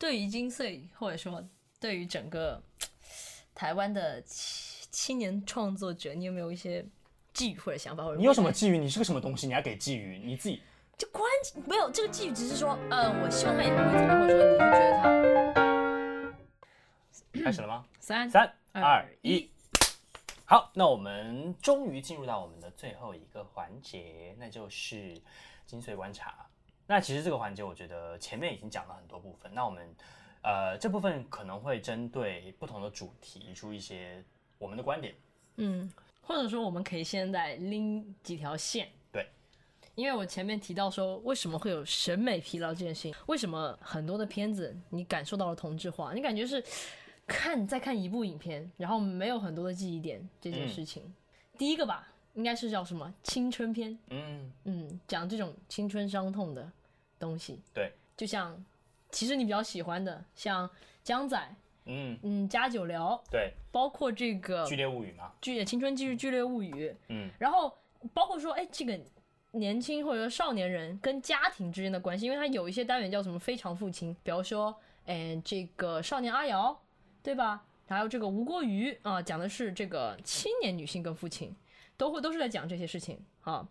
[0.00, 1.46] 对于金穗，或者说
[1.78, 2.62] 对于整个
[3.54, 6.82] 台湾的青青年创作者，你有没有一些
[7.34, 8.02] 寄语或者想法？
[8.02, 8.78] 或者你有什么寄语？
[8.78, 9.46] 你是个什么东西？
[9.46, 10.18] 你还给寄语？
[10.24, 10.62] 你自己
[10.96, 11.22] 就关
[11.66, 16.34] 没有这个寄语，只是说，呃，我希望他以后会怎么样，或者说你会觉得
[17.34, 17.84] 他开始了吗？
[18.00, 19.50] 三三二一，
[20.46, 25.20] 好，那我们终于进入到我们的最后一个环节，那就是
[25.66, 26.46] 金穗观察。
[26.90, 29.48] 那其实这个环节，我觉得前面已经讲了很多部分。
[29.54, 29.94] 那我们，
[30.42, 34.20] 呃，这部分可能会针对不同的主题提出一些
[34.58, 35.14] 我们的观点。
[35.58, 35.88] 嗯，
[36.20, 38.88] 或者说我们可以现在拎几条线。
[39.12, 39.24] 对，
[39.94, 43.14] 因为我前面提到说，为什么会有审美疲劳这件事情？
[43.26, 46.12] 为什么很多的片子你感受到了同质化？
[46.12, 46.60] 你感觉是
[47.24, 51.04] 看再看一部影片，然后没有很多的记忆点这件事情。
[51.04, 51.14] 嗯、
[51.56, 53.96] 第一个吧，应该是叫什么青春片？
[54.08, 56.68] 嗯嗯，讲这种青春伤痛的。
[57.20, 57.60] 东西。
[57.72, 58.64] 对，就像
[59.10, 60.68] 其实你比较喜欢的，像
[61.04, 62.18] 江仔，嗯。
[62.22, 67.72] 嗯，加九聊，对，包括这个剧烈物语嘛，剧青春剧剧烈物语，嗯，然后
[68.12, 68.98] 包括说，哎，这个
[69.52, 74.74] 年轻或者说少年人跟家庭之间的关系，因为它有一些单元叫什么非常父亲，比如说，
[75.06, 76.80] 哎，这个少年阿瑶，
[77.22, 77.64] 对吧？
[77.88, 81.54] 还有这个吴郭瑜啊，讲的是这个青年女性跟父亲，
[81.96, 83.68] 都会都是在讲这些事情啊，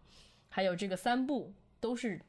[0.49, 2.19] 还有这个三部都是。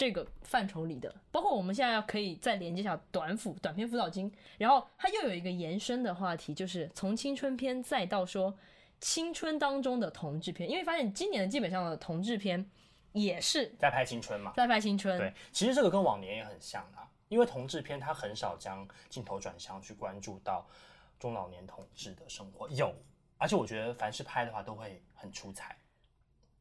[0.00, 8.56] 这个范畴里的，包括我们现在要可以再连接一下短辅短篇辅导金，然后它又有一个延伸的话题，就是从青春片再到说
[8.98, 12.64] 青春当中的同志片，因为发现今年的基本上的同志片
[13.12, 15.18] 也是在拍青春嘛，在拍青春。
[15.18, 20.66] 对，其实这个跟往年也很像啊，因为同志片它很少将镜头转向去关注到
[21.18, 22.90] 中老年同志的生活，有，
[23.36, 25.76] 而且我觉得凡是拍的话都会很出彩，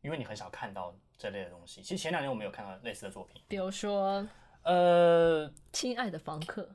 [0.02, 0.94] 因为你很少看到。
[1.20, 4.26] 这类的东西，其实前两年我们有看到类似的作品，比如说，
[4.64, 6.74] 呃，亲爱的房客，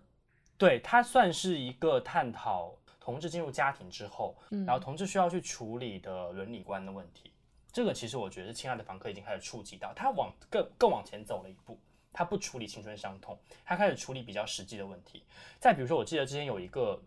[0.59, 7.33] 对，它算是一个探讨同志进入家庭之后，嗯，然后同志需要去处理的伦理观的问题。
[7.73, 11.81] 这个其实我觉得《亲爱的房客》已经开始触及到，他往更更往前走了一步，
[12.13, 15.25] 他不处理青春伤痛，他开始处理比较实际的问题。
[15.59, 17.03] 再比如说，我记得之前有一个，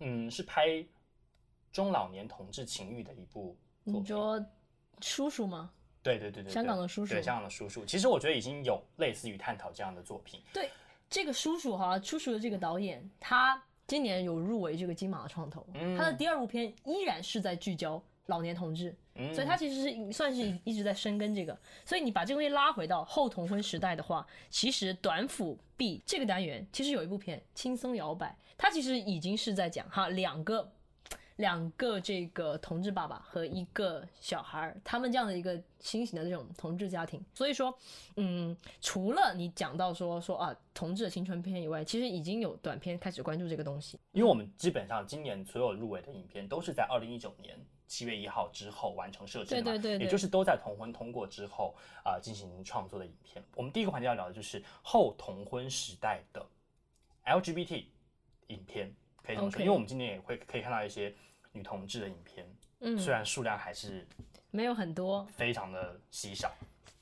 [0.00, 0.82] 嗯，是拍
[1.70, 4.46] 中老年同志情欲的一部作品，你说
[5.00, 5.70] 叔叔吗？
[6.04, 10.38] 对对对对，香港的叔叔，对香港的叔叔，其实我觉得已经有类似于探讨这样的作品。
[10.52, 10.70] 对，
[11.08, 21.58] 这个叔叔哈，叔叔的这个导演，他今年有入围这个金马的创投，嗯，他的第二部片依然是在聚焦老年同志，嗯，所以他其实是算是一直在深耕这个。
[21.86, 28.28] 所以你把这个东西拉回到后同婚时代的话，其实短辅 B 这个单元其实有一部片《轻松摇摆》，
[28.58, 30.70] 它其实已经是在讲哈两个。
[31.36, 37.76] 两个这个同志爸爸和一个小孩儿，他们这样的一个新型的这种同志家庭，所以说，
[38.16, 43.98] 嗯，除了你讲到说说啊同志的青春片以外，其实已经有短片开始关注这个东西。
[44.12, 47.58] 因为我们基本上今年所有入围的影片都是在二零一九年
[47.88, 51.74] 七月一号之后完成设置嘛，对对对对，也就是都在同婚通过之后
[52.04, 53.44] 啊、呃、进行创作的影片。
[53.56, 56.46] 我们第一个环节要聊的就是后同婚时代的
[57.24, 57.86] LGBT
[58.46, 58.94] 影片。
[59.24, 59.62] 可以这么说，okay.
[59.62, 61.14] 因为我们今年也会可以看到一些
[61.52, 62.46] 女同志的影片，
[62.80, 64.06] 嗯，虽然数量还是
[64.50, 66.54] 没有很多，非常的稀少。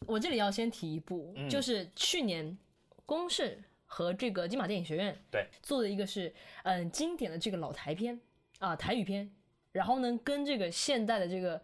[0.06, 2.56] 我这里要先提一部，嗯、就是去年
[3.04, 8.20] 公视和这个金马电影学院对做的一个是嗯经典的这个老台片
[8.58, 9.28] 啊台语片，
[9.72, 11.60] 然后呢跟这个现代的这个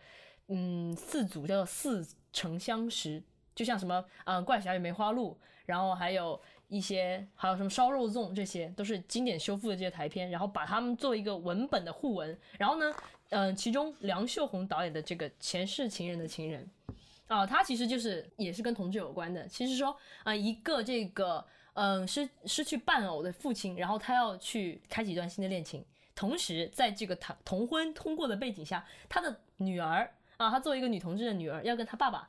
[0.48, 3.22] 嗯四组叫做似曾相识，
[3.54, 6.40] 就像什么嗯怪侠与梅花鹿，然后还有。
[6.68, 12.38] 一些还有什么烧肉粽，这些都是经典修复的这些台片，然后把它们做一个文本的互文。
[12.58, 12.94] 然后呢，
[13.30, 16.68] 嗯、其中梁秀红导演的这个前世情人的情人，
[17.26, 19.46] 啊、他其实就是也是跟同志有关的。
[19.48, 32.28] 其实说啊、一个这个嗯、失失去伴偶的父亲，然后他要去开启一段新的恋情，同时在这个同同婚通过的背景下，他的女儿啊，他作为一个女同志的女儿，要跟他爸爸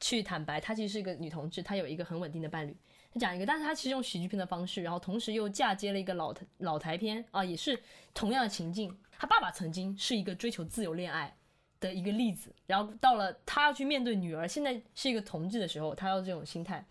[0.00, 2.76] 去坦白，她其实是一个女同志，她有一个很稳定的伴侣。
[3.18, 7.78] 讲一个，但是他其实用喜剧片的方式，然后同时又嫁接了一个老台老台片啊，也是
[8.12, 8.96] 同样的情境。
[9.16, 11.34] 他爸爸曾经是一个追求自由恋爱
[11.78, 16.84] 的一个例子，然后到了他要去面对女儿，现在是一个同志的时候，他要这种心态。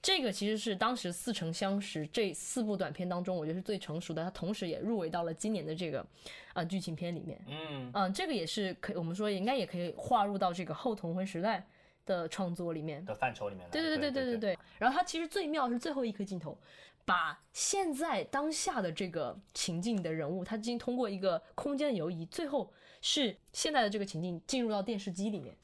[0.00, 4.22] 这个其实是当时似曾相识这四部短片当中，我觉得是最成熟的。
[4.22, 6.06] 他同时也入围到了今年的这个
[6.52, 7.36] 啊剧情片里面。
[7.48, 11.66] 嗯嗯，这个也是可以，我们说应该也可以划入到这个后同婚时代
[12.08, 14.58] 的创作里面的范畴里面，对对对对对对对。
[14.78, 16.58] 然后他其实最妙是最后一颗镜头，
[17.04, 22.72] 把现在当下的这个情境的人物，他经通过一个空间的游移，最后
[23.02, 25.54] 是现在的这个情境进入到电视机里面，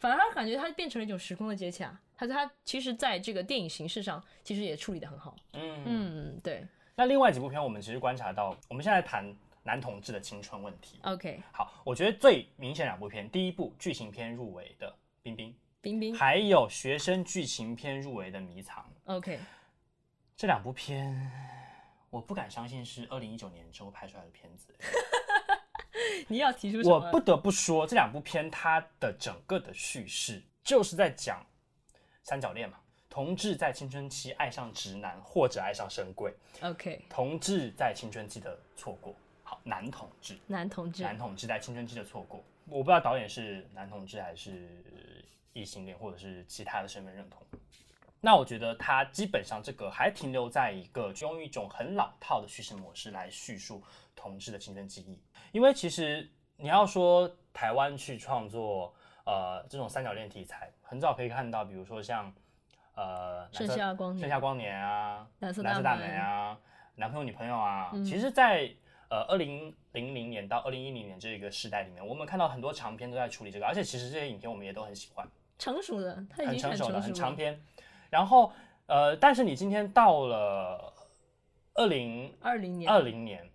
[0.00, 1.96] 反而他感觉他变成了一种时空的接洽。
[2.16, 5.34] 他他其实在这个电影形式上，其实也处理的很好。
[5.54, 6.66] 嗯嗯，对。
[6.94, 9.34] 那另外几部片，我们其实观察到，我们现在谈
[9.64, 11.00] 男同志的青春问题。
[11.02, 14.88] OK，好，我觉得最明显两部片，第一部剧情片入围的
[15.22, 15.50] 《冰冰》，
[15.82, 18.88] 冰冰，还有学生剧情片入围的《迷藏》。
[19.12, 19.38] OK，
[20.36, 21.30] 这两部片，
[22.08, 24.72] 我不敢相信是二零一九年之后拍出来的片子。
[26.28, 26.94] 你要提出什么？
[26.94, 31.44] 我不得不说，这两部片它的整个的叙事就是在讲
[32.22, 32.78] 三角恋嘛，
[33.10, 36.32] 同志在青春期爱上直男或者爱上深柜。
[36.60, 39.16] OK，同志在青春期的错过。
[39.42, 42.40] 好，男同志，男同志，男同志在青春期的错过。
[42.66, 47.42] 我不知道导演是男同志还是异性恋，或者是其他的身份认同。
[48.20, 53.82] 那我觉得他基本上这个还停留在一个用一种很老套的叙事模式来叙述
[54.14, 55.20] 同志的青春记忆。
[55.50, 58.94] 因为其实你要说台湾去创作
[59.24, 62.32] 呃这种三角恋题材，很早可以看到，比如说像
[62.94, 66.56] 呃盛夏光年、盛夏光年啊、蓝色大门啊、
[66.94, 68.74] 男朋友女朋友啊，嗯、其实在，在
[69.08, 75.28] 呃二零零零年到二零一零年这个时代里面，我们看到很多长片都在处理这个，而且其实这些影片我们也都很喜欢，
[75.62, 77.56] 成熟的，他已经很成熟的，很长篇。
[78.10, 78.52] 然后，
[78.86, 80.92] 呃，但是你今天到了
[81.74, 83.48] 二零二零年，二零年，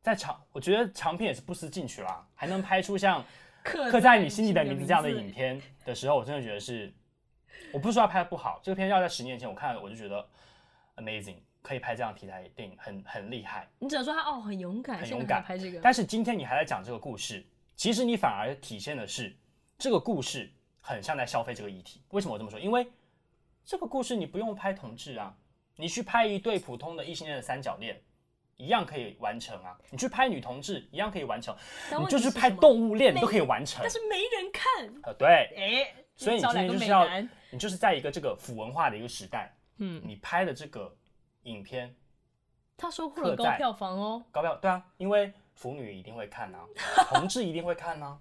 [0.00, 3.24] 在长，我觉得长片也是不思进取啦，还能拍出像
[3.64, 6.94] 刻在你心底的名字这样的影片的时候，我真的觉得是，
[7.72, 10.24] 我不是说他拍的不好，这个片要在十年前我看了，我就觉得
[10.94, 13.68] amazing，可以拍这样题材电影，很很厉害。
[13.80, 15.80] 你只能说他哦，很勇敢，很勇敢拍这个。
[15.82, 17.44] 但是今天你还在讲这个故事，
[17.74, 19.36] 其实你反而体现的是
[19.76, 20.50] 这个故事
[20.88, 22.02] 很像在消费这个议题。
[22.10, 22.58] 为什么我这么说？
[22.58, 22.90] 因为
[23.64, 25.36] 这个故事你不用拍同志啊，
[25.76, 28.00] 你去拍一对普通的异性恋的三角恋，
[28.56, 29.78] 一样可以完成啊。
[29.90, 31.54] 你去拍女同志，一样可以完成。
[32.00, 33.80] 你就是拍动物恋，你都可以完成。
[33.82, 35.02] 但是没人看。
[35.02, 35.28] 呃，对。
[35.28, 37.06] 哎，所以你今天就是要，
[37.50, 40.96] 你就是在一个这个腐文化的一个时代，嗯，你拍的这个
[41.42, 41.94] 影片，
[42.78, 44.24] 它收获了高票房哦。
[44.30, 46.64] 高票，对啊，因为腐女一定会看啊，
[47.10, 48.18] 同志一定会看啊，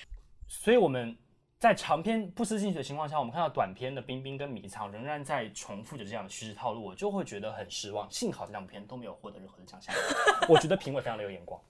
[0.46, 1.16] 所以我们。
[1.60, 8.10] 在长篇不思进取的情况下，我们看到短篇的《冰冰》跟《迷藏》仍然在重复着这样的叙事套路，我就会觉得很失望。
[8.10, 9.94] 幸好这两部片都没有获得任何的奖项，
[10.48, 11.60] 我觉得评委非常的有眼光。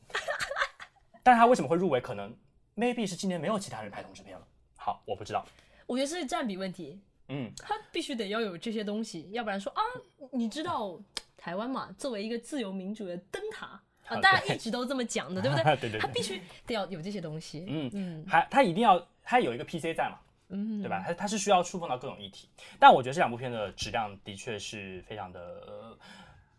[1.25, 2.01] 但他为什么会入围？
[2.01, 2.33] 可能
[2.77, 4.47] maybe 是今年没有其他人拍同志片了。
[4.77, 5.45] 好，我不知道。
[5.87, 7.03] 我觉得是占比问题。
[7.27, 9.83] 嗯，他必须得要有这些东西，要不然说啊，
[10.31, 11.01] 你知道
[11.37, 13.83] 台湾嘛，作为一个自由民主的灯塔。
[14.11, 15.65] 啊，大家一直都这么讲的， 对不对？
[15.65, 17.65] 对对对，他必须得要有这些东西。
[17.69, 20.19] 嗯嗯，还他一定要他有一个 PC 在嘛，
[20.49, 21.03] 嗯，对吧？
[21.07, 22.49] 他他是需要触碰到各种议题。
[22.79, 25.99] 但我觉得这两部片的质量的确是非常的、呃、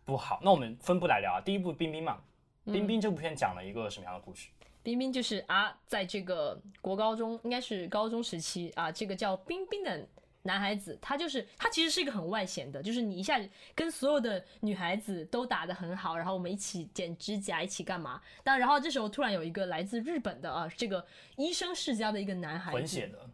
[0.06, 0.40] 不好。
[0.42, 1.42] 那我们分部来聊啊。
[1.42, 2.18] 第一部《冰冰》嘛，
[2.72, 4.48] 《冰冰》这部片讲了一个什么样的故事？
[4.62, 10.08] 嗯、冰冰就是啊，在这个国高中，应该是高中时期啊，这个叫冰冰的。
[10.44, 13.40] 男孩子他就是他其实是一个很外显的，就是你一下
[13.76, 18.22] 跟所有的女孩子都打得很好，然后我们一起剪指甲，一起干嘛？
[18.44, 21.06] 但然后这时候突然有一个来自日本的啊，这个
[21.38, 23.30] 医生世家的一个男孩子，混血的，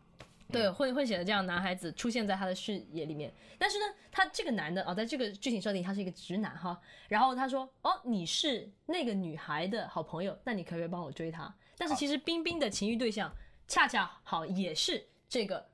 [0.51, 3.33] 对，混混血的这样男孩子出现在他的视野里面。
[3.57, 6.79] 但是呢，他这个男的啊，在这个剧情设定他是一个直男哈。
[7.07, 13.33] 然后他说：“哦，你是那个女孩的好朋友，那你可不可以帮我追她？”但是其实冰冰的情欲对象
[13.67, 15.67] 恰恰好也是这个。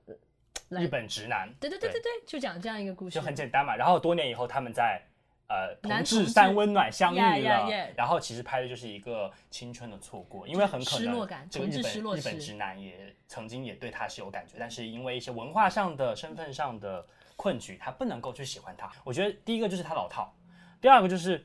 [0.81, 3.75] 日本直男，对对对对对，就讲这样一个故事，就很简单嘛。
[3.75, 5.01] 然后多年以后，他们在
[5.47, 7.93] 呃同志三温暖相遇了，yeah, yeah, yeah.
[7.95, 18.91] 然后其实拍的就是一个青春的错过，因为很可能这个日本日本直男也曾经也对他是有感觉，但是因为一些文化上的身份上的困局，他不能够去喜欢他。
[19.03, 20.33] 我觉得第一个就是他老套，
[20.81, 21.43] 第二个就是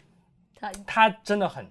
[0.54, 1.70] 他他真的很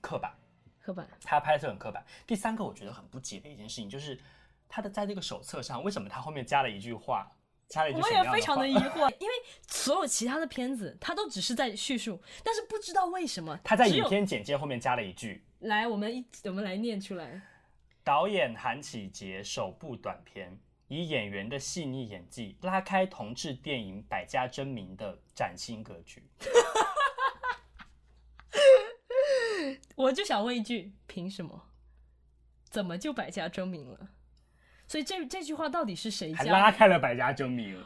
[0.00, 0.32] 刻板，
[0.80, 2.04] 刻板，他拍摄很刻板。
[2.26, 4.18] 第三个我觉得很不解的一件事情就是。
[4.68, 7.32] 他的在这个手册上，为什么他后面加了一句话？
[7.68, 8.08] 加了一句话？
[8.08, 9.34] 我也非常的疑惑，因为
[9.66, 15.44] 所有其他的片子，他都只是在叙述，但是不知道为什么他在影片简介后面加了一句。
[15.60, 17.42] 来，我们一我们来念出来。
[18.04, 20.56] 导演韩启杰首部短片，
[20.86, 26.22] 以演员的细腻演技拉开同志电影百家争鸣的崭新格局。
[29.96, 31.64] 我就想问一句：凭什么？
[32.70, 34.10] 怎么就百家争鸣了？
[34.88, 37.82] 所以这这句话到底是谁还拉开了百家争鸣？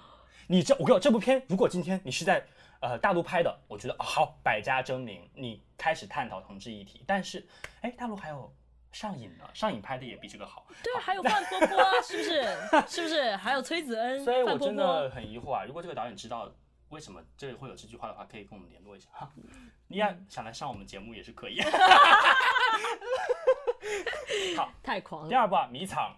[0.47, 2.45] 你这我跟你说，这部片如果今天你是在
[2.81, 7.05] 呃大陆拍的，我觉得、哦、好百家争鸣，你开始探讨同志议题。
[7.07, 7.47] 但是
[7.83, 8.53] 哎，大陆还有
[8.91, 10.67] 上瘾呢，上瘾拍的也比这个好。
[10.83, 12.43] 对，还有范婆婆啊，是不是？
[12.89, 13.37] 是不是？
[13.37, 14.25] 还有崔子恩。
[14.25, 16.53] 所以我真的很疑惑啊，如果这个导演知道
[16.89, 19.31] 为什么这里会有这句话的话，可以跟我们联络一下哈。
[19.87, 21.61] 你要想来上我们节目也是可以。
[24.57, 25.29] 好，太狂了。
[25.29, 26.17] 第二部啊，迷藏。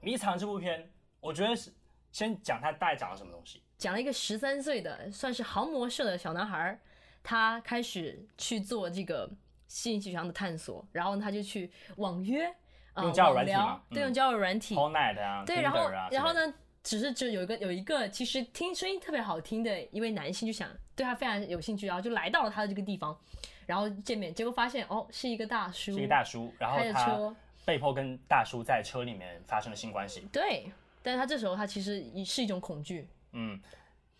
[0.00, 0.90] 迷藏这部片，
[1.20, 1.72] 我觉得是
[2.10, 3.62] 先讲他大概讲了什么东西。
[3.78, 6.78] 讲了一个十三岁的，算是航模社的小男孩，
[7.22, 9.30] 他开始去做这个
[9.66, 12.54] 性取向的探索，然后他就去网约，
[12.92, 16.52] 呃、用交友软体嘛，对，用交友软体，Call Night 啊，对，然后然后呢，
[16.82, 23.18] 只是就有一个有一个其实听声音特别好听的一位男性，就想对他非常有兴趣，然后就来到了他的这个地方，
[23.64, 30.70] 然后见面，结果发现哦，是一个大叔，是一个大叔，然后他开着车被迫跟大叔在车里面发生了性关系，对，
[31.02, 33.60] 但是他这时候他其实是一种恐惧，嗯。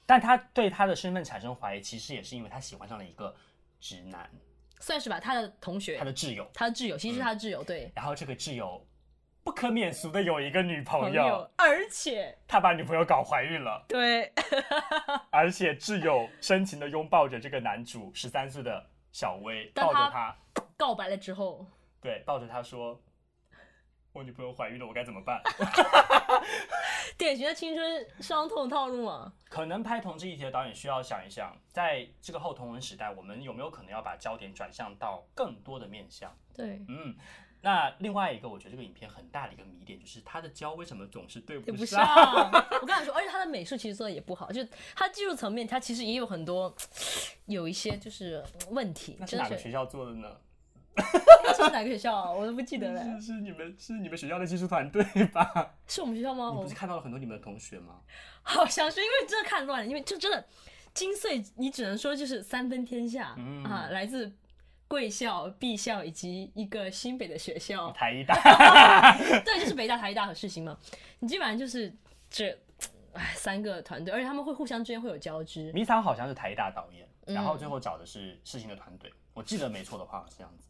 [0.06, 3.32] 但他对他的身份产生怀疑，其实也是因为他喜欢上了一个
[3.78, 4.28] 直男，
[4.80, 7.92] 算是吧，他的同学，他的挚友，他的挚友，其实是他的挚友，对。
[7.94, 8.84] 然后这个挚友
[9.44, 14.32] 不可免俗的有一个女朋友，朋友而且他把女朋友搞怀孕了，对。
[15.30, 20.36] 而且挚友深情的拥抱着这个男主十三岁的小薇，抱着他
[20.76, 21.64] 告白了之后，
[22.00, 23.00] 对，抱着他说。
[24.12, 25.40] 我女朋友怀孕了，我该怎么办？
[27.16, 29.32] 典型的青春伤痛套路嘛。
[29.48, 36.36] 可能拍同志议题的导演需要想一想，在这个后同文时代，我们有没有可能要把焦点转向到更多的面向？
[36.54, 37.14] 对，嗯。
[37.62, 41.76] 那另外一个，我觉得这个影片很大的一个谜点就是它的焦为什么总是对不上？
[41.76, 46.74] 不上 我跟你说，而且它的美术其实做的也不好，就它技术层面，它其实也有很多
[47.44, 49.18] 有一些就是问题。
[49.20, 50.38] 那是哪个学校做的呢？
[51.56, 52.30] 这是哪个学校啊？
[52.30, 53.02] 我都不记得了。
[53.20, 55.74] 是是你们是你们学校的技术团队吧？
[55.86, 56.50] 是我们学校吗？
[56.50, 58.00] 我不是看到了很多你们的同学吗？
[58.42, 60.44] 好像是，因为真的看乱了，因为就真的
[60.92, 64.32] 精髓，你只能说就是三分天下、嗯、啊，来自
[64.88, 68.34] 贵校、毕校以及一个新北的学校台一大，
[69.44, 70.76] 对，就是北大、台一大和世新嘛。
[71.20, 71.94] 你基本上就是
[72.28, 72.58] 这
[73.12, 75.72] 哎三个团队，而且他们会互相之间会有交织。
[75.72, 80.66] 迷藏好像是台一大导演，然后最后找的是世新的团队、嗯，我记得没错的话是这样子。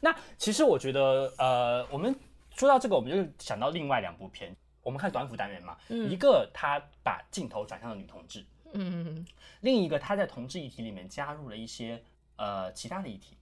[0.00, 2.14] 那其实我觉得，呃，我们
[2.56, 4.56] 说到这个，我们就想到另外两部片。
[4.82, 8.42] 我们看短辅单元嘛，嗯、一个他把镜头转向了女同志，
[8.72, 9.26] 嗯，
[9.60, 12.02] 另一个他在同志议题里面加入了一些
[12.36, 13.36] 呃其他的议题，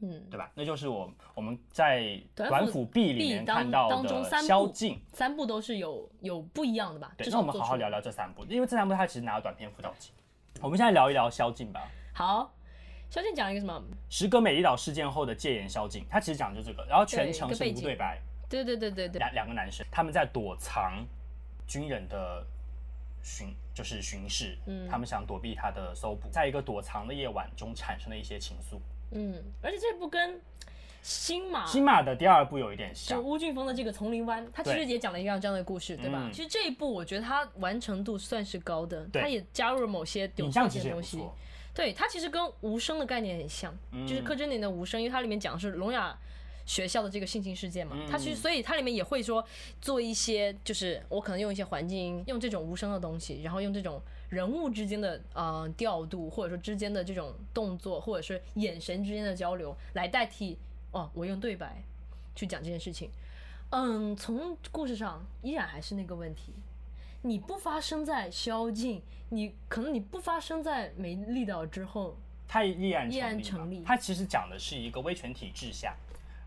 [0.00, 0.50] 嗯，对吧？
[0.54, 7.12] 那就是我我们在短辅 B 里面看到的宵禁，三部都是有有不一样的吧？
[7.18, 10.10] 对，那我们好好聊聊这三部，因为这三部他其实拿了短片辅导金。
[10.62, 11.86] 我们现在聊一聊宵禁吧。
[12.14, 12.50] 好。
[13.10, 13.82] 宵禁讲一个什么？
[14.10, 18.20] 时隔美丽岛事件后的戒严宵禁，他其实讲的就是这个，然后全程是无对白。
[18.48, 21.04] 对对对对对，两两个男生他们在躲藏
[21.66, 22.46] 军人的
[23.22, 28.78] 巡，就是巡视，嗯，他们想躲避他的搜捕，在一个躲藏的夜晚中产生了一些情愫。
[29.10, 30.40] 嗯，而且这部跟
[31.02, 36.32] 新马新马的第二部有一点像，就吴俊峰的这个丛林湾，他其实也讲了一样这样的故事，对，对吧、嗯？
[36.32, 41.20] 其实这一部我觉得它完成度算是高的，他也加入了某些有创新的东西。
[41.76, 46.18] 对，它其实跟无声的概念很像，嗯、就是柯震年的无声，因为它里面讲的是聋哑
[46.64, 49.46] 学校的这个性侵事件嘛，嗯、它其实所以它里面也会说
[49.78, 60.56] 做一些，就是我可能用一些环境，用这种无声的东西，然后用这种人物之间的呃调度，或者说之间的这种动作，或者是眼神之间的交流来代替
[60.92, 61.82] 哦，我用对白
[62.34, 63.10] 去讲这件事情。
[63.68, 66.54] 嗯，从故事上依然还是那个问题。
[67.26, 72.16] 你不发生在宵禁，你可能你不发生在美丽岛之后，
[72.46, 73.82] 它依然依然成立。
[73.84, 75.96] 它其实讲的是一个威权体制下，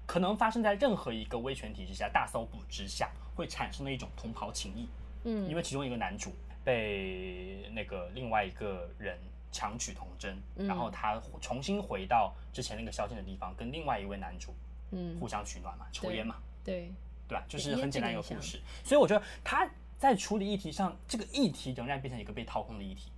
[0.06, 4.88] 可能发生在任何一个威权体制下大搜捕之下会产生的一种同袍情谊。
[5.26, 6.34] 嗯，因为其中一个男主
[6.64, 9.20] 被那个另外一个人
[9.52, 14.56] 强取童贞，嗯，然后他重新回到之前那个宵禁的地方，跟另外一位男主
[14.92, 16.94] 嗯互相取暖嘛，抽烟嘛，对
[17.28, 17.44] 对吧？
[17.50, 18.62] 就是很简单一个故事。
[18.86, 19.70] 所以我觉得他。
[20.00, 23.12] 在处理议题上，这个议题仍然变成一个被掏空的议题。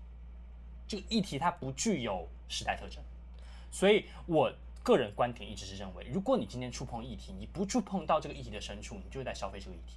[0.87, 3.01] 这个议题它不具有时代特征，
[3.71, 4.51] 所以我
[4.83, 9.95] 个人观点一直是认为，如果你今天触碰议题，你不触碰到这个议题的深处，你就是在消费这个议题。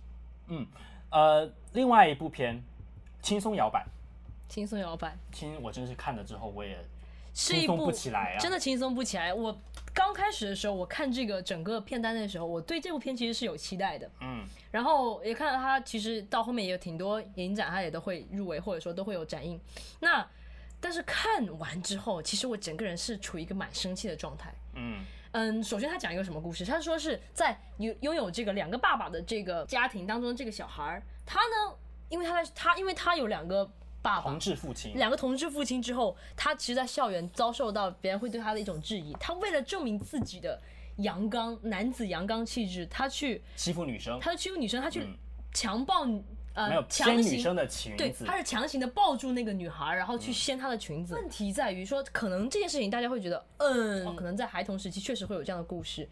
[0.48, 0.66] 嗯，
[1.10, 2.56] 呃，另外一部片
[3.22, 3.84] 《轻松摇摆》，
[4.52, 6.78] 轻松摇摆，轻，我真是看了之后我也
[7.34, 9.34] 轻松不起来啊，真的轻松不起来。
[9.34, 9.60] 我
[9.92, 14.10] 刚开始的时候，我看这个整个片单的时候，我对这部片其实是有期待的。
[14.20, 14.44] 嗯。
[14.70, 19.60] 然后也看到他，其实到后面也有挺多影展，他也都会入围，或者说都会有展映。
[20.00, 20.26] 那
[20.80, 24.54] 但是看完之后，其实我整个人是处于一个蛮生气的状态。
[24.74, 26.64] 嗯嗯，首先他讲一个什么故事？
[26.64, 31.76] 他说是在拥拥有这个两个爸爸的这个家庭当中这个小孩儿，他呢，
[32.08, 33.68] 因为他在他因为他有两个
[34.04, 39.12] 爸爸，同志父亲，两个同志父亲之后，他其实，在校园遭受到别人会对他的一种质疑。
[39.18, 40.60] 他为了证明自己的。
[40.98, 45.04] 阳刚男子阳刚气质，他去欺负女生，他去欺负女生，他去
[45.52, 51.14] 强暴、嗯、呃，没有掀女生的裙子，对，他是强行的抱住那个女孩，然后去掀她的裙子。
[51.14, 56.08] 嗯、问题在于说，可能这件事情大家会觉得，嗯，哦、可能在孩童时期确实会有这样的故事，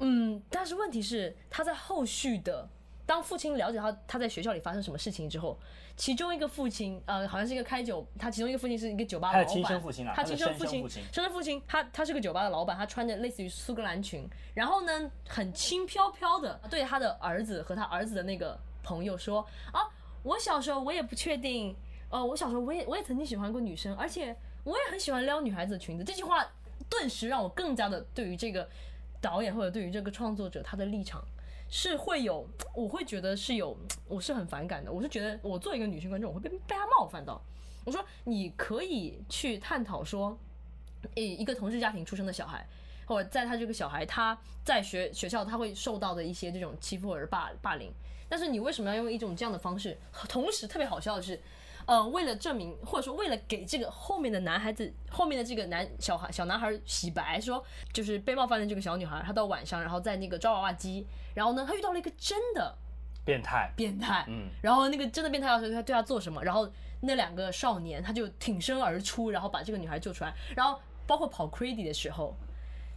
[0.00, 2.68] 嗯，但是问题是他在后续的
[3.08, 5.58] 当父亲了解他他在学校里发生什么事情之后，
[5.96, 19.40] 其中一个父亲呃，好像是一个开酒，他其中一个父亲是一个酒吧的老板，他亲生父亲啊，他亲生父亲，亲，生生父亲，他他是个酒吧的老板，他穿着类似于苏格兰裙，然后呢，很轻飘飘的对他的儿子和他儿子的那个朋友说
[19.72, 19.80] 啊，
[20.22, 21.74] 我小时候我也不确定，
[22.10, 26.04] 呃，我小时候我也我也曾经喜欢过女生，而且我也很喜欢撩女孩子的裙子。
[26.04, 26.46] 这句话
[26.90, 28.68] 顿时让我更加的对于这个
[29.18, 31.24] 导演或者对于这个创作者他的立场。
[31.70, 34.90] 是会有，我会觉得是有，我是很反感的。
[34.90, 37.40] 我是觉得我作为一个女性观众，我会被被他冒犯到。
[37.84, 40.38] 我说你可以去探讨说，
[41.14, 42.66] 诶，一个同志家庭出生的小孩，
[43.06, 47.92] 或者在他这个小孩他在学学校他会受到的一些这种欺负或者霸霸凌，
[48.28, 49.96] 但是你为什么要用一种这样的方式？
[50.28, 51.40] 同时特别好笑的是。
[51.88, 57.64] 呃，为了证明，或者说为了给这个后面的男孩子，后面的这个男小孩小男孩洗白，说
[57.94, 62.76] 就是被冒犯的这个小女孩，她到晚上，然后在那个抓娃娃机，然后呢，她遇到了一个真的
[63.24, 72.36] 变态，变态，嗯，然后那个真的变态要对她对她做什么，然后那两个少年他就挺身而出，然后把这个女孩救出来，然后包括跑 crazy 的时候，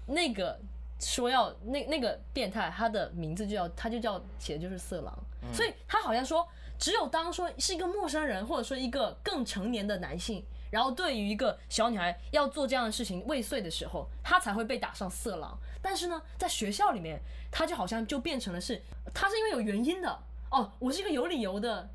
[0.07, 0.59] 那个
[0.99, 6.45] 说要那那个变态，他的名字就叫他就叫写的就是色狼，嗯，所以他好像说。
[6.81, 15.55] 只有当说是一个陌生人，或者说一个更成年的男性，然后对于一个小女孩要做这样的事情未遂的时候，他才会被打上色狼。
[15.79, 17.21] 但是呢，在学校里面，
[17.51, 18.81] 他就好像就变成了是，
[19.13, 20.19] 他是因为有原因的
[20.49, 21.87] 哦，我是一个有理由的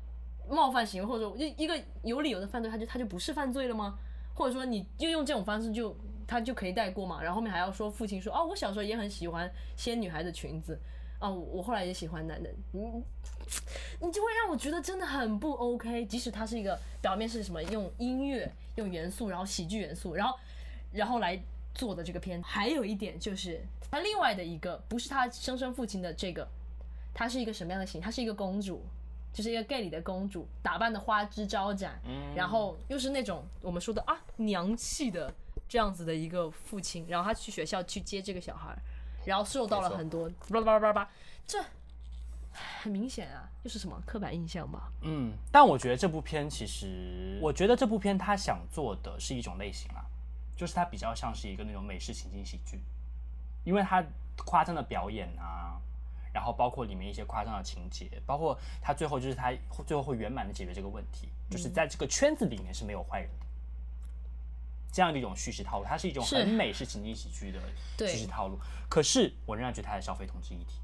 [0.49, 3.95] 冒犯行为，或者一一个有理由的犯罪，他就他就不是犯罪了吗？
[4.33, 5.93] 或者说你就用这种方式就
[6.25, 7.21] 他就可以带过嘛？
[7.21, 10.79] 然后后面还要说父亲说哦，我小时候也很喜欢掀女孩的裙子。
[11.19, 13.03] 哦，我后来也喜欢男的，你
[13.99, 16.05] 你就会让我觉得真的很不 OK。
[16.05, 20.37] 即使他是一个表面是什么用音乐、用元素，然后喜剧元素，然后
[20.91, 21.41] 然后来
[21.73, 23.59] 做的这个片，还有一点就是
[23.89, 26.47] 他另外的一个不是他生身父亲的这个，
[27.15, 27.99] 他是一个什么样的型？
[27.99, 28.83] 他是一个公主，
[29.33, 31.99] 就是一个 gay 里的公主，打扮的花枝招展，
[32.35, 35.33] 然后又是那种我们说的啊娘气的
[35.67, 38.77] 这样子的一个父亲，然后他去学校去接这个小孩。
[39.27, 41.09] 然后受到了很多叭叭叭叭，
[41.45, 41.61] 这
[42.53, 44.89] 很明显啊，又是什么刻板印象吧。
[45.01, 50.05] 嗯，但我觉得这部片其实，我觉得这部片他想做的是一种类型啊，
[50.55, 52.81] 就是它比较像是一个那种美式情景喜剧，
[53.65, 54.01] 因为它
[54.45, 55.77] 夸张的表演啊，
[56.33, 59.51] 然后包括里面一些夸张的情节，包括他最后就是他
[59.85, 63.46] 最后会圆满的解决这个问题，就是在这个圈子里面是没有坏人的。
[64.97, 67.59] 这样的一种叙事套路，它是一种很美式情景喜剧的
[67.99, 68.57] 叙事套路。
[68.89, 70.79] 可是我仍然觉得它是消费同志议题，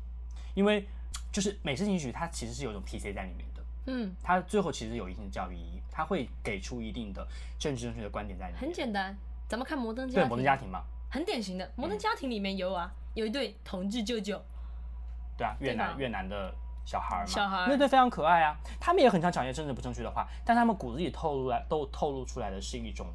[0.53, 0.87] 因为
[1.31, 3.63] 就是美式情景喜剧，它其实是有一种 PC 在里面的。
[3.87, 8.61] 嗯，它最后其实有一定的教育意义，它会给出一定的政治正确的观点在里面。
[8.61, 14.39] 很简单，咱们看摩登家庭，对摩登家庭嘛，很典型的摩登家庭里面有啊，有一对同志舅舅。
[15.35, 16.53] 对啊，越南越南的
[16.85, 23.07] 小孩嘛，小孩那对非常可爱啊，他们也很常讲一些政治不正确的话，但他们骨子里透露来都透露出来的是一种。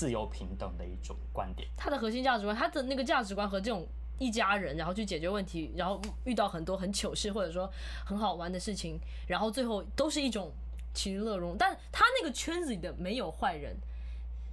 [0.00, 3.86] 自由平等的一种观点，他的核心价值观，他的那个价值观和这种
[4.18, 7.70] 一家人，然后去解决问题，然后遇到很多很糗事或者说
[8.06, 10.50] 很好玩的事情，然后最后都是一种
[10.94, 11.58] 其乐融融。
[11.58, 13.76] 但他那个圈子里的没有坏人，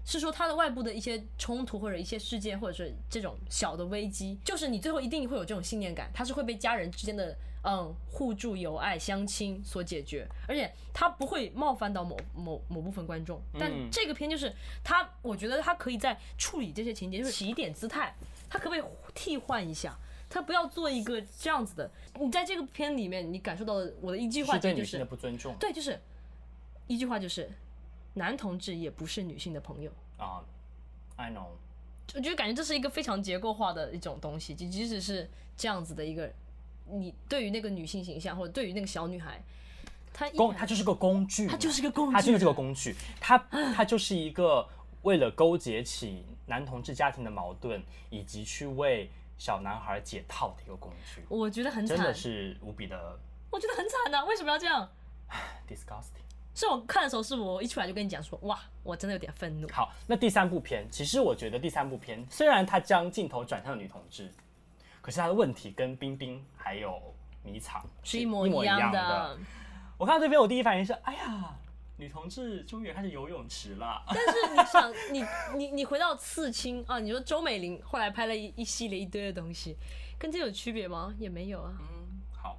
[0.04, 7.34] 是说他的外部的一些冲突或者一些事件，或者是这种小的危机，就是你最后一定会有这种信念感，他是会被家人之间的。
[7.70, 13.42] 嗯，互助友爱相亲所解决，而且他不会冒犯到某某某部分观众。
[13.60, 14.54] 但这个片就是
[14.86, 18.16] 他，我觉得他可以在处理这些情节，就是起点姿态，
[18.50, 19.94] 他可不可以替换一下？
[20.30, 21.92] 他不要做一个这样子的。
[22.18, 25.54] 你在这个片里面，你感受到的我的一句话就是，对女性的不尊重。
[25.60, 26.00] 对，就是
[26.88, 27.52] 一句话就是，
[28.14, 30.40] 男同志也不是女性的朋友啊。
[31.18, 31.48] Uh, I know。
[32.16, 36.32] 我觉得感觉这是一个非常结构化的一种东西，即即使是这样子的一个。
[36.90, 39.42] 你对于那个女性形象，或者对于那个小女孩，
[40.14, 43.38] 她工，她就是个工具，她就是个工具，她就是个工具，她
[43.76, 44.68] 她就是一个
[45.04, 51.22] 为了勾结起男同志家庭的矛盾，以及去为小男孩解套的一个工具。
[51.30, 53.20] 我觉得很惨，真的是无比的，
[53.52, 54.90] 我觉得很惨啊，为什么要这样？
[55.68, 56.24] Disgusting。
[56.56, 59.68] 是我看的时候，是我一出来就跟你讲说，哇，我真的有点愤怒。
[59.72, 64.34] 好，那第三部片，其实我觉得第三部片虽然它将镜头转向了女同志。
[65.08, 67.02] 可是他的问题跟冰冰还有
[67.42, 69.38] 迷藏是一模一样的。
[69.98, 71.56] 我看到这边，我第一反应是：哎呀，
[71.96, 74.04] 女同志终于开始游泳池了。
[74.06, 79.78] 但是你想，你你你回到刺青啊，你说周美玲后来拍了一一系列一堆的东西，
[80.20, 81.16] 跟这有区别吗？
[81.18, 81.72] 也没有啊。
[81.80, 82.58] 嗯，好，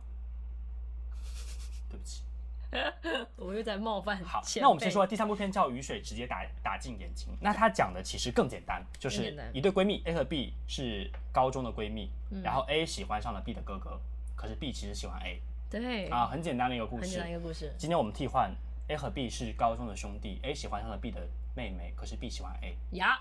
[1.91, 2.23] 对不起。
[3.37, 4.23] 我又在冒犯。
[4.23, 7.29] 好，那我们先说第三部片叫《雨水直接打打进眼睛》。
[7.41, 12.11] 那它讲的其实更简单，就是一对闺蜜 A 和 B 是高中的闺蜜，
[12.43, 13.99] 然后 A 喜欢上了 B 的哥哥，
[14.37, 17.03] 可是 B 其实喜欢 A，对啊，很简单的一个故事。
[17.03, 17.73] 很简单一个故事。
[17.79, 18.55] 今天我们替换
[18.89, 22.77] A 和 B 是高中的兄弟，A 喜欢上了 B 的妹妹，可是 B 喜欢 A。
[22.99, 23.19] 呀，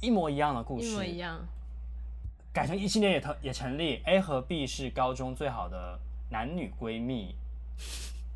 [0.00, 0.86] 一模一样的故事。
[0.86, 1.40] 一模一样。
[2.52, 4.02] 改成异性恋也成也成立。
[4.04, 5.98] A 和 B 是高中最好的
[6.30, 7.36] 男女闺蜜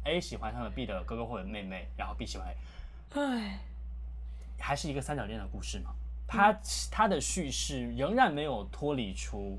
[0.04, 2.56] ，A 喜欢上了 B 的哥哥或者妹妹，然后 B 喜欢 A。
[3.20, 3.58] 唉，
[4.58, 5.90] 还是一个三角恋的故事嘛？
[6.26, 6.58] 它
[6.90, 9.58] 它的叙事仍然没有脱离出，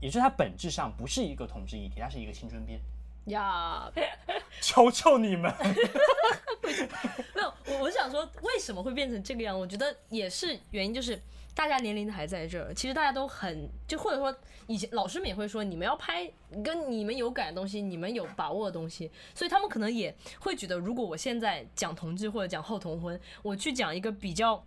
[0.00, 2.80] 也就是它本质上不是一个同志议题，它是一个青春片。
[3.26, 3.90] 呀，
[4.60, 5.50] 求求你们！
[7.34, 9.58] 没有，我我是想说，为什么会变成这个样？
[9.58, 11.18] 我觉得也是原因，就是
[11.54, 14.34] 大家年龄还在这儿，其实大家都很就或者说
[14.66, 16.30] 以前老师们也会说，你们要拍
[16.64, 24.64] 跟你们有感的东西，你们有把握的东西，所以他们可能也会觉得，如果我现在讲同志或者讲后同婚，我去讲一个比较。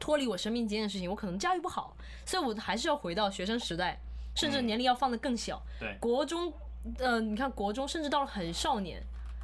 [0.00, 4.00] 脱离我生命经验的事情，我可能驾驭不好，所以我还是要回到学生时代，
[4.34, 5.62] 甚至年龄要放得更小。
[5.78, 6.50] 对，国中，
[6.96, 9.02] 呃，你看国中，甚至到了很少年，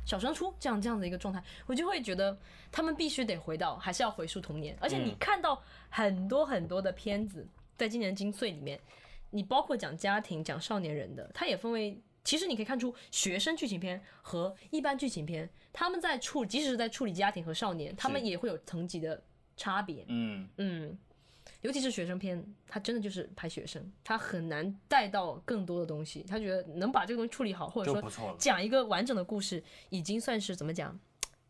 [0.09, 2.35] 小升初这样这样的一个状态，我就会觉得
[2.73, 4.75] 他们必须得回到，还是要回溯童年。
[4.81, 8.81] 而且你看到很多很多的片子，在今年金穗里面，
[9.29, 19.23] 你包括讲家庭、讲少年人的，它也分为，其实你可以看出学生剧情片和一般剧情片，他们在处，即使是在处理家庭和少年，他们也会有层级的。
[19.61, 20.97] 差别，嗯嗯，
[21.63, 26.23] 尤其是学生片，他真的就是拍学生，他很难带到更多的东西。
[26.23, 30.97] 他觉得能把这个东西处理好，或者说讲一个完整的故事，已经算是怎么讲，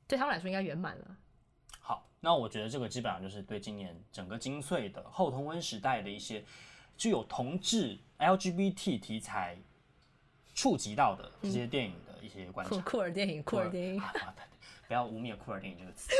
[0.06, 1.16] 对他们来说应该圆满了。
[1.80, 6.42] 好，那我觉得这个基本上就是对今年整个金穗的后同温时代的一些
[6.96, 9.58] 具有同志 LGBT 题材
[10.54, 12.74] 触及到的这些电影的一些观察。
[12.74, 14.02] 酷酷儿电影，酷儿电影。
[14.86, 16.10] 不要污蔑酷儿电影这个词。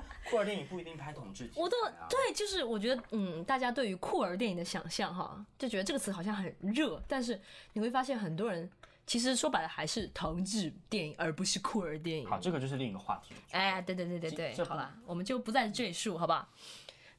[0.30, 1.50] 酷儿电影不一定拍同志啊。
[1.56, 1.76] 我都
[2.08, 7.40] 对，就是我觉得，嗯，大家对于酷儿电影的想象哈，就觉得这个词好像很热，但是
[7.72, 8.70] 你会发现很多人
[9.06, 12.26] 其实说白了还是同志电影，而不是酷儿电影。
[12.28, 13.34] 好，这个就是另一个话题。
[13.50, 16.48] 哎，对对对对对，好了，我们就不再赘述，好吧？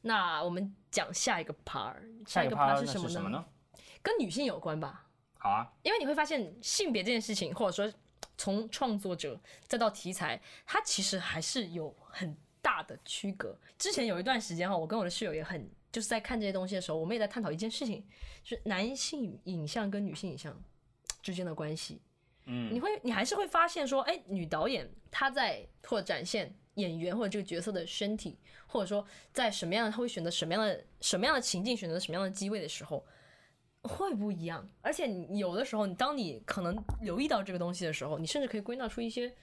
[0.02, 1.95] 那我们讲下一个 part，
[2.26, 3.13] 下一个 part 是什么呢？
[3.13, 3.45] 什么呢？
[4.02, 5.06] 跟女性有关吧？
[5.38, 7.93] 好啊，因为你会发现性别这件事情，或者说。
[8.38, 13.58] 从创作者再到题材，它其实还是有很大的区隔。
[13.78, 18.06] 之前有一段时间哈，我跟我的室友也很就是在看这些东西的时候，我们也在探讨一件事情，
[18.43, 20.58] 就是男性影像跟女性影像
[21.21, 22.02] 之间的关系。
[22.45, 33.06] 嗯，你会你还是会发现说，哎，女导演她在或展现演员或者这个角色的身体，或者说在什么样，她会选择什么样的什么样的情境，选择什么样的机位的时候。
[33.84, 39.36] 会不一样，而且你有的时候，你当你可能留意到这个东西的时候，你甚至可以归纳出一些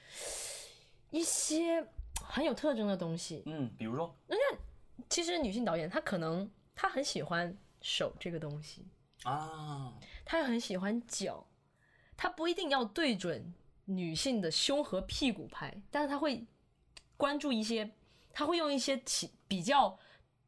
[1.10, 1.84] 一些
[2.28, 3.42] 很有特征的东西。
[3.46, 4.36] 嗯，比如说，那
[5.08, 8.86] 其实女性导演她可能她很喜欢手这个东西
[9.24, 9.92] 啊，
[10.24, 11.46] 她也很喜欢脚，
[12.16, 13.54] 她不一定要对准
[13.86, 16.46] 女性的胸和屁股拍，但是她会
[17.16, 17.90] 关注一些，
[18.32, 19.98] 她会用一些起比较。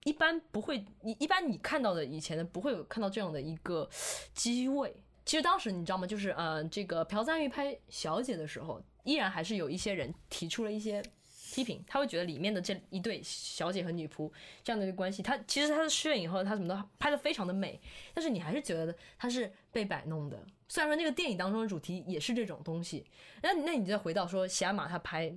[0.04, 3.86] 一般不会，你一般你看到的以前的不会有看到这样的一个
[4.32, 4.96] 机位。
[5.26, 6.06] 其实当时你知道吗？
[6.06, 11.02] 就是呃，这个朴赞郁拍小姐的时候，依然还是有一些人提出了一些
[11.50, 14.30] 批评，他会觉得里面的这一对小姐和女仆
[14.62, 17.80] 这样的一个关系，他其实他是饰演以后，他什么都拍的非常的美，
[18.14, 20.38] 但是你还是觉得他是被摆弄的。
[20.68, 23.04] 虽然说那个电影当中的主题也是这种东西，
[23.42, 25.34] 那那你再回到说喜阿玛他拍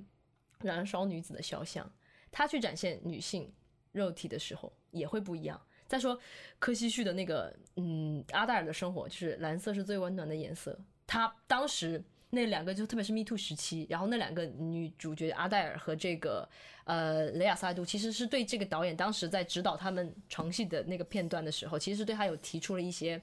[0.60, 1.92] 燃烧女子的肖像，
[2.32, 3.54] 他去展现女性。
[3.94, 5.62] 肉体的时候也会不一样。
[5.86, 6.20] 再说
[6.58, 10.76] 柯西旭的那个，嗯，阿黛尔的生活就是蓝色是最温暖的颜色。
[11.06, 16.50] 他当时那两个就特别是 Me Too 时期，然后那两个女主角阿黛尔和这个
[16.86, 23.22] 呃雷亚萨杜，其实是对这个导演当时在指导他们床戏的那个片段的时候，其实是对他有提出了一些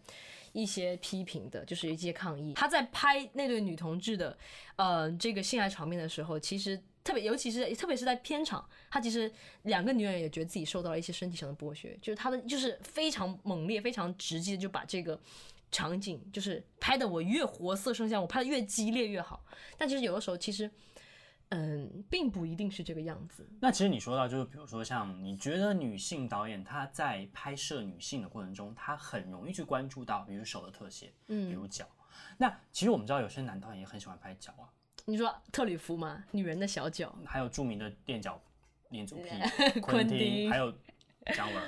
[0.53, 2.55] 一些批评的，就是一些抗议。
[2.55, 4.39] 他在拍那对女同志的
[4.77, 6.81] 呃这个性爱场面的时候，其实。
[7.03, 15.19] 特别，尤其是特别是在片场，他其实两个女演员也觉得自己受到了一些身体上的剥削，就是他的就是非常猛烈、非常直接，就把这个
[15.71, 19.45] 场景就是拍的我越活色生香，我拍的越激烈越好。
[19.79, 20.71] 但其实有的时候，其实
[21.51, 23.49] 嗯，并不一定是这个样子。
[23.61, 31.87] 那其实你说到，就是比如说像你觉得女性导演她在拍摄女性的过程中，她很容易去关注到，比如手的特写，嗯，比如脚。
[32.37, 34.71] 那其实我们知道，有些男导演也很喜欢拍脚啊。
[35.07, 36.25] 你说特吕弗吗？
[36.31, 38.41] 女人的小脚，还有著名的垫脚
[38.91, 39.31] 恋足癖
[39.81, 40.73] 昆汀，还有
[41.35, 41.63] 姜文。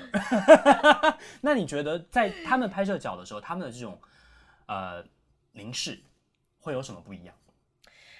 [1.40, 4.00] 那你觉得在他们拍摄脚的时候，他们的这种
[4.66, 5.04] 呃
[5.52, 6.02] 凝视
[6.58, 7.34] 会有什么不一样？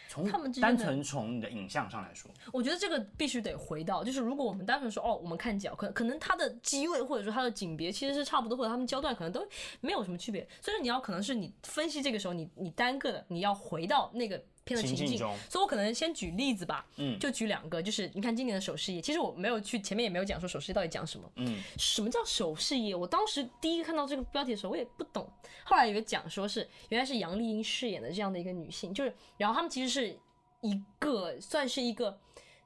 [0.09, 9.43] 从他们单纯从你的影像上来说，我觉得这个必须得回到，就是如果我们单纯说哦，我们看脚，可可能它的机位或者说它的景别其实是差不多，或者他们焦段可能都
[9.81, 10.47] 没有什么区别。
[10.61, 22.95] 所以说你要可能是你分析这个时候，你你单个的你要回到那个片的情境，所以我可能先举例子吧，嗯，就举两个，就是你看今年的首饰业，其实我没有去前面也没有讲说首饰业到底讲什么，嗯，什么叫首饰业？
[22.95, 25.29] 我当时第一个看到这个标题的时候，我也不懂，
[25.65, 30.19] 后来有个讲说是原来是杨丽英饰演的这样的一个女性，就是然后他们其实是。
[30.65, 32.17] 一个算是一个，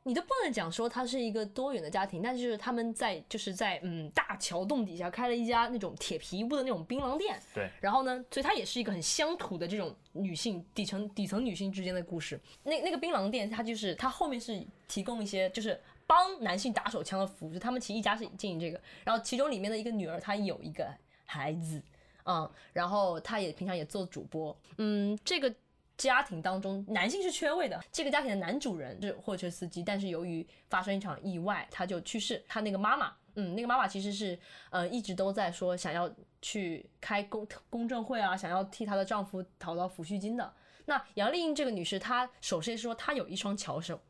[0.06, 12.40] 你都不能讲说它是一个多元的家庭，但是就是他们在就是在嗯大桥洞底下开了一家那种铁皮屋的那种槟榔店，对，然后呢，所以它也是一个很乡土的这种女性底层底层女性之间的故事。
[12.62, 20.88] 那那个槟榔店，它就是它后面是提供一些就是帮男性打手枪的服务，就他们其实一家是经营这个，然后其中里面的一个女儿她有一个
[21.24, 21.82] 孩子，
[22.26, 25.52] 嗯，然后她也平常也做主播，嗯，这个。
[25.96, 32.44] 家庭当中男性是缺位的，这个家庭的男主人是货车司机，但是由于发生一场意外，他就去世。
[32.46, 34.38] 他那个妈妈，嗯，那个妈妈其实是
[34.70, 36.10] 呃一直都在说想要
[36.42, 40.52] 去开公公证会啊，想要替她的丈夫讨到抚恤金的。
[40.84, 44.00] 那杨丽英这个女士，她首先说她有一双巧手，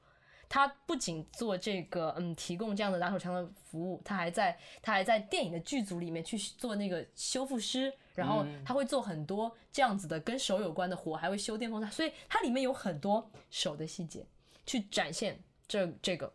[0.48, 7.92] 她不仅做这个嗯提供这样的打手枪的服务，他还在他还在电影的剧组里面去做那个修复师。
[8.16, 14.24] 然后他会做很多这样子的跟手有关的活，还会修电风扇，所以它里面有很多手的细节
[14.64, 16.32] 去展现这这个。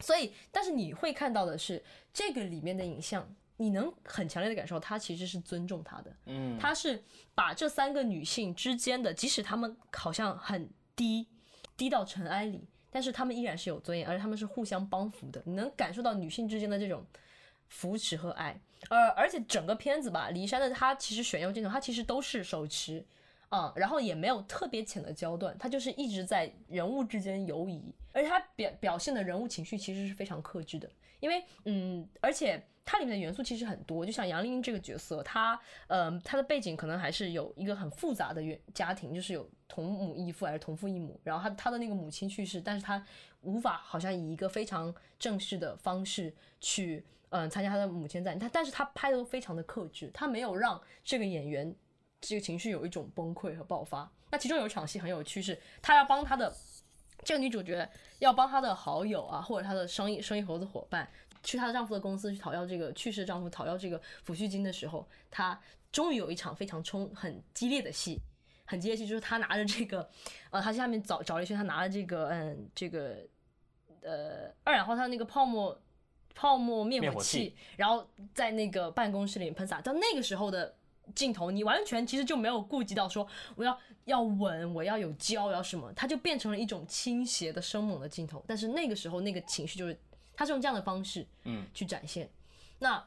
[0.00, 3.28] 所以，但是你会看到的是这个里面的影像，
[3.58, 11.28] 你能很强烈的感受，他其实是尊重他的，嗯，他是把这三个女性之间的，即使她们好像很低，
[11.76, 17.04] 低到尘埃里，但是他们依然是有尊严，而且他们是互相帮扶的，你能感受到女性之间的这种。
[17.74, 18.54] 扶持和爱，
[18.90, 23.02] 呃，而且整个片子吧，黎山的他其实选用镜头，他其实都是手持，
[23.48, 30.86] 啊、然后也没有特别浅的焦段，他就是一直在人物之间游移，而且他表表现的人物情绪其实是非常克制的，
[31.20, 43.04] 因为，嗯，而且它里面的元素其实很多，就像杨丽英这个角色，他，呃，他的背景可能还是有一个很复杂的原家庭，就是有同母异父还是同父异母，然后她她的那个母亲去世，但是她
[43.40, 47.04] 无法好像以一个非常正式的方式去。
[47.34, 51.74] 嗯，参加她的母亲在她，但是她拍的都非常的克制，她没有让这个演员
[52.20, 54.12] 这个情绪有一种崩溃和爆发。
[54.30, 56.54] 那其中有一场戏很有趣，是她要帮她的
[57.24, 61.08] 这个女主角要帮她的好友啊，或者她的生意生意合作伙伴
[61.42, 65.58] 去她的丈夫的公司去讨要这个去世的丈夫讨要这个抚恤金的时候，她
[65.90, 68.18] 终于有一场非常冲很激烈的戏，
[68.64, 70.08] 很激烈的戏就是他拿着这个，
[70.50, 73.18] 呃，他下面找找了一圈，他拿着这个嗯这个
[74.02, 75.80] 呃二氧化碳那个泡沫。
[76.34, 79.82] 泡沫灭火器，火然后在那个办公室里面喷洒。
[79.82, 80.74] 到那个时候的
[81.14, 88.42] 镜头，你完全其实就没有顾及到说我要要稳，我要有焦，要什么，它就变成了一种倾斜的生猛的镜头。
[88.48, 89.94] 但是那个时候那个情绪就是，
[90.34, 92.26] 他是用这样的方式，嗯，去展现。
[92.26, 92.30] 嗯、
[92.80, 93.06] 那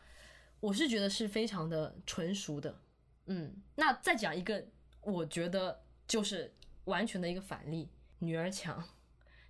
[0.59, 2.77] 我是觉得是非常的纯熟的，
[3.25, 3.55] 嗯。
[3.75, 4.65] 那再讲一个，
[5.01, 6.53] 我觉得就是
[6.85, 8.83] 完全的一个反例，女儿墙，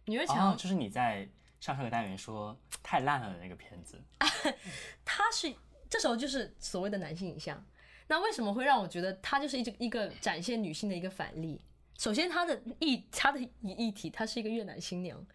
[0.05, 1.27] 女儿墙、哦、就是你在。
[1.61, 3.99] 上上个单元说太烂了的那个片子，
[5.03, 5.51] 他是
[5.89, 7.65] 这时候就是所谓的男性影像。
[8.07, 11.59] 那为什么会让我觉得他就是一个一个展现女性的一个反例？
[11.97, 15.25] 首先，他的议他的议题，他是一个越南新娘，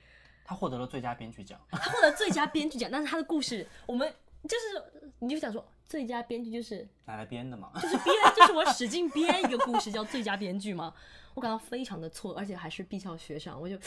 [0.50, 2.90] 他获得了最佳编剧奖， 他获得最佳编剧奖。
[2.90, 7.70] 但是他的故事，我们就是你就想说最佳编剧就是拿来编的嘛？
[7.80, 10.92] 就是编，就是我使劲编一个故事叫最佳编剧嘛？
[11.34, 13.78] 我感到非常的错，而且还是毕校学长，我就。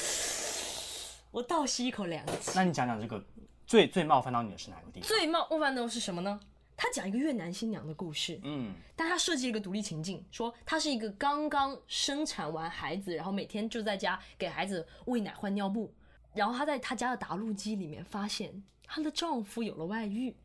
[1.32, 2.52] 我倒吸一口凉气。
[2.56, 3.22] 那你讲讲这个
[3.68, 5.08] 最最冒犯到你的是哪个地方？
[5.10, 6.40] 最冒冒犯的是什么呢？
[6.78, 15.94] 他讲一个越南新娘的故事，嗯，但他设计了一个独立情境，说她是一个刚刚生产完孩子，然后每天就在家给孩子喂奶换尿布，
[16.34, 20.36] 然后她在她家的打录机里面发现她的丈夫有了外遇，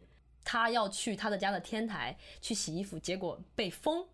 [0.45, 4.07] 她要去她的家的天台去洗衣服，结果被封。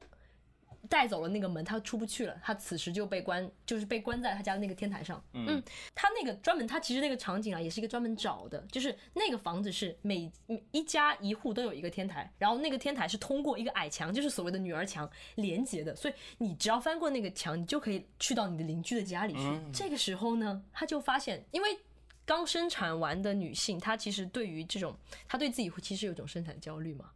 [0.88, 2.38] 带走了那个门，他出不去了。
[2.42, 5.22] 他此时就被关，就是被关在他家的那个天台上。
[5.32, 5.62] 嗯，嗯，
[5.94, 10.30] 他那个专门，他其实那个场景啊，也是一个专门找的，就是那个房子是每
[10.72, 19.40] 一家一户都有一个天台，然后那个天台是通过一个矮墙，就是所谓的女儿墙连接的，所以你只要翻过那个墙，你就可以去到你的邻居的家里去。
[19.40, 21.78] 嗯，这个时候呢，他就发现，因为
[22.26, 24.96] 刚生产完的女性，她其实对于这种，
[25.28, 27.10] 她对自己其实有一种生产焦虑嘛，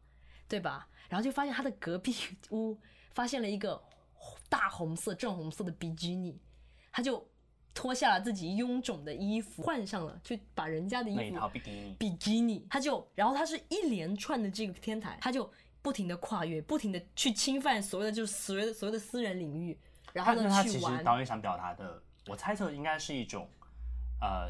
[0.46, 0.88] 对吧？
[1.08, 2.14] 然后就发现她的隔壁
[2.50, 2.76] 屋。
[3.18, 3.82] 发现了一个
[4.48, 6.38] 大红色、正红色的比基尼，
[6.92, 7.28] 他就
[7.74, 15.50] 脱下了自己臃肿的衣服，换上了，就把人家的衣服比基尼，比基尼，他就，然后他是一连串的这个天台，他就
[15.82, 19.76] 不停的跨越，不停的去侵犯所谓的就是所谓的所谓的私人领域，
[20.12, 20.62] 然后呢他。
[20.62, 23.48] 其实导演想表达的我猜测应该是一种，
[24.20, 24.48] 呃，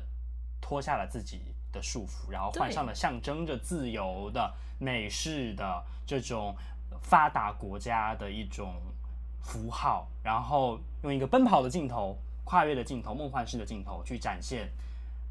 [0.60, 1.40] 脱下了自己
[1.72, 6.54] 的束缚，然后换上了象征着自由的美式的这种
[7.02, 8.74] 发达国家的一种
[9.42, 14.68] 符号，然后用一个奔跑的镜头、跨越的镜头、梦幻式的镜头去展现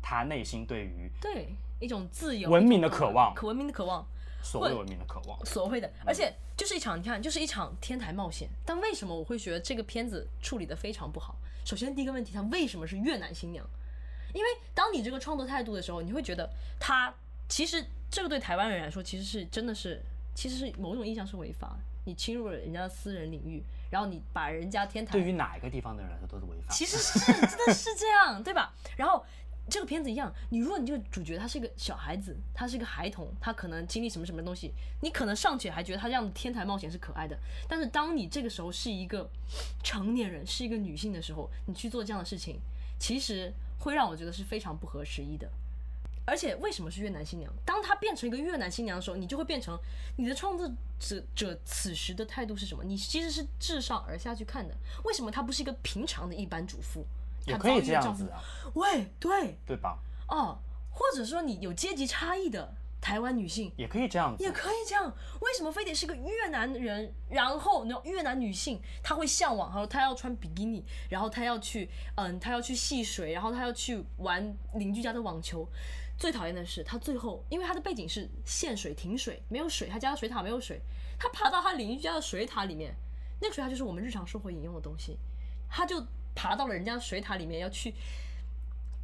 [0.01, 4.05] 他内心对于对一种自由、文明的渴望、可文明的渴望。
[4.39, 8.47] 所谓文明的渴望，所谓的，而且就是一场，你看，就是一场天台冒险。
[8.63, 11.35] 但为什么我会觉得这个片子处理的非常不好？
[11.65, 13.65] 首先，第一个问题，它为什么是越南新娘？
[14.33, 17.13] 因为当你这个创作态度的时候，你会觉得他
[17.49, 20.01] 其实这个对台湾人来说，其实是真的是，
[20.37, 21.75] 其实是某种意义上是违法。
[22.05, 26.71] 你侵入了人家的私人领域，然后你把人家天台，对于哪一个地方的人来说都是违法。
[26.71, 28.71] 其实是真的是这样，对吧？
[28.95, 29.25] 然后。
[29.69, 34.71] 这个片子一样，你如果你这个主角他是一个小孩子，他是一个孩童，他可能经历什么什么东西，
[35.01, 37.37] 你可能尚且还觉得他这样的天台冒险是可爱的。
[37.67, 39.29] 但是当你这个时候是一个
[39.83, 42.61] 成年人，是一个女性的时候，你去做这样的事情，
[42.97, 45.51] 其实会让我觉得是非常不合时宜的。
[46.27, 47.49] 而且为什么是越南新娘？
[47.65, 49.79] 当她变成一个越南新娘的时候，你就会变成
[50.17, 52.83] 你的创作者者此时的态度是什么？
[52.83, 54.75] 你其实是自上而下去看的。
[55.05, 57.05] 为什么她不是一个平常的一般主妇？
[57.45, 59.97] 也可以这样子啊，喂，对，对吧？
[60.27, 60.59] 哦，
[60.91, 65.05] 或者说你有阶级差异的台湾女性也可以这样子，也可以这样。
[65.39, 67.13] 为什么非得是个越南人？
[67.29, 75.65] 然后那越南女性她会向往，然后她要穿比基尼，然后她要去，嗯，她要去戏水，然后她要去玩邻居家的网球。
[76.17, 80.81] 最讨厌的是，他最后因为他的背景是限水停水，没有水，他家的水塔没有水，
[81.19, 82.95] 他爬到他邻居家的水塔里面，
[83.41, 85.17] 那个水塔就是我们日常生活饮用的东西，
[85.69, 86.05] 他就。
[86.39, 87.95] 爬到了人家的水塔里面，要去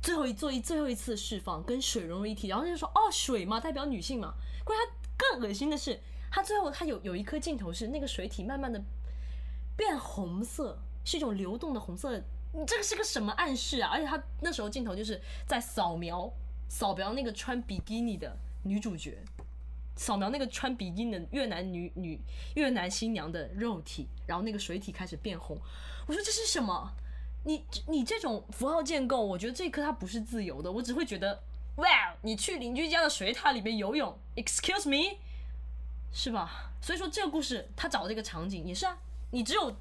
[0.03, 4.35] 最后一做一最后一次释放，跟水融为一体，然后就说哦，水嘛，代表女性嘛。
[4.63, 5.99] 关键他更恶心的是，
[6.29, 8.79] 他最后他有有一颗镜头是那个水体慢慢的
[9.75, 12.21] 变红色，是一种流动的红色。
[12.53, 13.89] 你这个是个什么暗示啊？
[13.91, 16.31] 而且他那时候镜头就是在扫描
[16.73, 19.15] 扫描那个穿比基尼的女主角，
[19.95, 22.19] 扫描那个穿比基尼的越南女女
[22.55, 25.55] 越南新娘的肉体，然后那个水体开始变红。
[26.07, 26.91] 我说这是什么？
[27.43, 31.43] 你你这种符号建构，我觉得这一刻它不是自由的，我只会觉得，
[31.75, 31.85] 哇，
[32.23, 35.19] 你去邻居家的水塔里面游泳，excuse me，
[36.11, 36.71] 是吧？
[36.81, 38.97] 所以说这个故事他找这个场景也是啊，
[39.29, 39.71] 你只有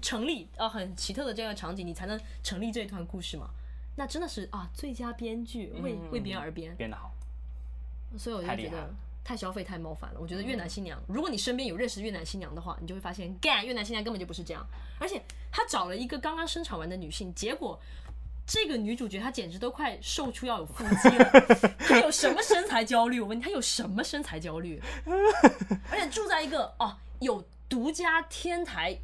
[0.00, 3.50] 成立啊很奇特的这个场景，你才能成立这一段故事嘛。
[3.96, 7.12] 那真的是啊，最佳编剧为为编而编，编得好，
[8.18, 8.92] 所以我就觉得。
[9.22, 14.66] 太消费太冒犯了，我觉得越南新娘，如果你身边有认识越南新娘的话，你就会发现，干越南新娘根本就不是这样，
[14.98, 15.22] 而且
[15.52, 17.78] 他找了一个刚刚生产完的女性，结果
[18.46, 21.30] 这个女主角她简直都快瘦出要有腹肌了，
[21.86, 23.20] 她有什么身材焦虑？
[23.20, 24.82] 我问你，她有什么身材焦虑？
[25.90, 28.98] 而且住在一个哦、啊、有独家天台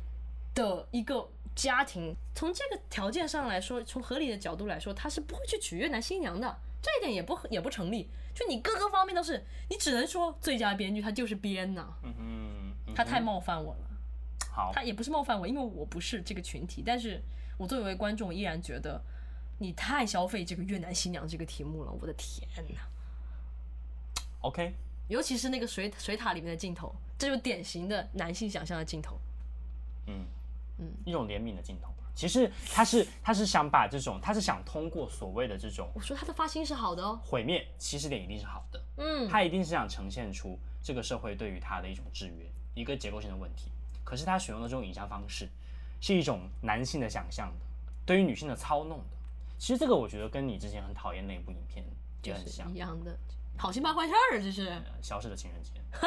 [0.55, 8.09] 的一个家庭，从这个条件上来说，从合理的角度来说，他是不会去娶越南新娘的，这一点也不也不成立。
[8.35, 12.15] 就你各个方面都是，你只能说最佳编剧他就是编呐、啊，嗯
[12.87, 13.91] 嗯，他太冒犯我了。
[14.53, 17.21] 好，他也不是冒犯我，因为我不是这个群体，但是
[17.57, 19.03] 我作为观众，依然觉得
[19.59, 22.81] 你太消费这个越南新娘这个题目了，我的天呐。
[24.43, 24.75] OK，
[25.09, 29.19] 尤其是那个水水塔里面的镜头，这就典型的男性想象的镜头。
[30.07, 30.27] 嗯
[30.79, 31.93] 嗯，一种怜悯的镜头。
[32.15, 43.71] 其实他是他是想把这种，他是想通过所谓的这种，我说他的发心是好的哦，毁灭起始点一定是好的，嗯，他一定是想呈现出这个社会对于他的一种制约，一个结构性的问题。
[44.03, 45.47] 可是他选用的这种影像方式，
[46.01, 47.67] 是一种男性的想象的，
[48.07, 49.17] 对于女性的操弄的。
[49.59, 51.85] 其实这个我觉得跟你之前很讨厌那部影片
[52.23, 53.15] 也很像，一样的。
[53.57, 54.71] 好心办坏事儿，这是
[55.03, 55.71] 消失的情人节。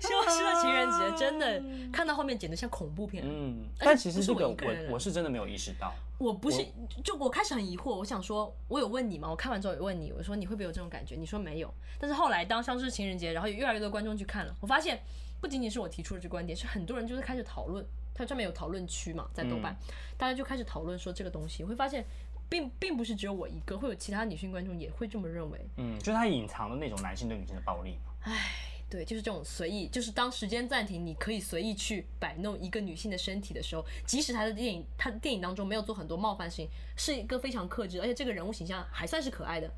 [0.00, 3.22] 消失的情人节真的看到后面简直像恐怖片。
[3.24, 4.56] 嗯，但其实这个我
[4.90, 5.94] 我是真的没有意识到。
[6.18, 6.66] 我不是，
[7.04, 9.30] 就我开始很疑惑，我想说，我有问你吗？
[9.30, 11.14] 我看完之后有问你，我说你会不会有这种感觉？
[11.14, 11.72] 你说没有。
[11.98, 15.00] 但是后来当消失情人节，然后有越来越多观众去看了，我发现
[15.40, 17.86] 不仅仅是我提出的这观点，是很多人就是开始讨论。
[18.12, 19.74] 它上面有讨论区嘛，在豆瓣，
[20.18, 22.04] 大家就开始讨论说这个东西，我会发现。
[22.50, 25.58] 并并不是只有我一个，会有其他女性观众也会这么认为。
[25.76, 27.96] 嗯，就是他隐藏的那种男性对女性的暴力。
[28.22, 28.52] 唉，
[28.90, 39.72] 对，就是这种随意，就是当时间暂停，你可以随意去摆弄一个女性的身体的时候，即使他的电影，他的电影当中没有做很多冒犯性，是一个非常克制，而且这个人物形象还算是可爱的，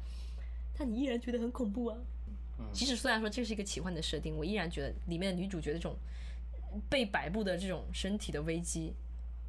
[0.76, 1.98] 但你依然觉得很恐怖啊。
[2.58, 5.94] 嗯，即使虽然说这是一个奇幻的设定，我依然觉得里面的女主角的这种
[6.88, 8.94] 被摆布的这种身体的危机，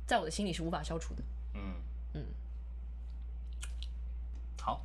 [0.06, 1.24] 在我的心里是无法消除的。
[1.56, 1.76] 嗯
[4.68, 4.80] 嗯。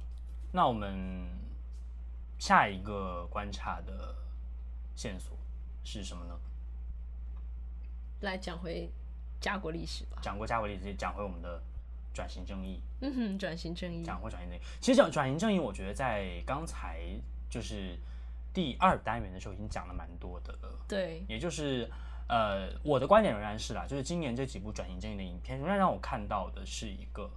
[0.53, 1.27] 那我们
[2.39, 4.15] 下一个观察的
[4.95, 5.37] 线索
[5.85, 6.39] 是什么呢？
[8.21, 8.91] 来讲回
[9.41, 10.19] 家国历史吧。
[10.23, 11.63] 讲过家国历史，讲回我们的
[12.13, 12.81] 转型正义。
[13.01, 14.03] 嗯哼，转型正义。
[14.03, 17.01] 讲回转型正义，其实讲转型正义，我觉得在刚才
[17.49, 17.97] 就是
[18.53, 20.85] 第二单元的时候已经讲了蛮多的了。
[20.89, 21.89] 对，也就是
[22.29, 27.31] 呃，我的观点仍然是啦，就是今年这几部转型正义的影片，仍然让我看到的是一个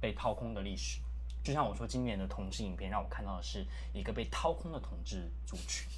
[0.00, 1.00] 被掏空的历史。
[1.42, 5.88] 就像我说，今年的同志影片让我看到的是一个被掏空的同志族群，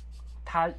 [0.44, 0.72] 它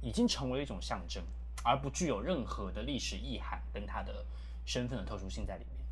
[0.00, 1.22] 已经成为了一种象征，
[1.62, 4.24] 而不具有任何的历史意涵跟它的
[4.64, 5.86] 身份的特殊性在里面。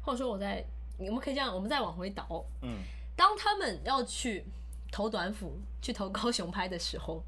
[0.00, 0.64] 或者说，我在
[0.96, 2.82] 我们可以这样，我们再往回倒，嗯，
[3.14, 4.44] 当他们要去
[4.90, 7.22] 投短斧、去投高雄拍的时候，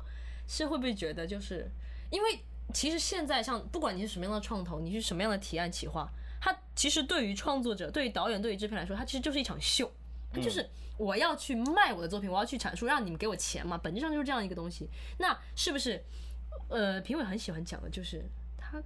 [0.48, 1.70] 是会不会觉得就是
[2.10, 2.40] 因为
[2.72, 6.10] 其实现在像不管你是什么样的创投，你是什么样的提案企划。
[6.40, 9.92] 它其实对于创作者、对于导演、对于制片来说，它其实就是一场秀。
[10.32, 10.64] 它就是
[10.96, 13.76] 我要去卖我的作品，我要去阐述，让你们给我钱嘛。
[13.76, 14.88] 本质上就是这样一个东西。
[15.18, 16.02] 那是不是？
[16.68, 18.24] 呃，评委很喜欢讲的就是
[18.56, 18.80] 它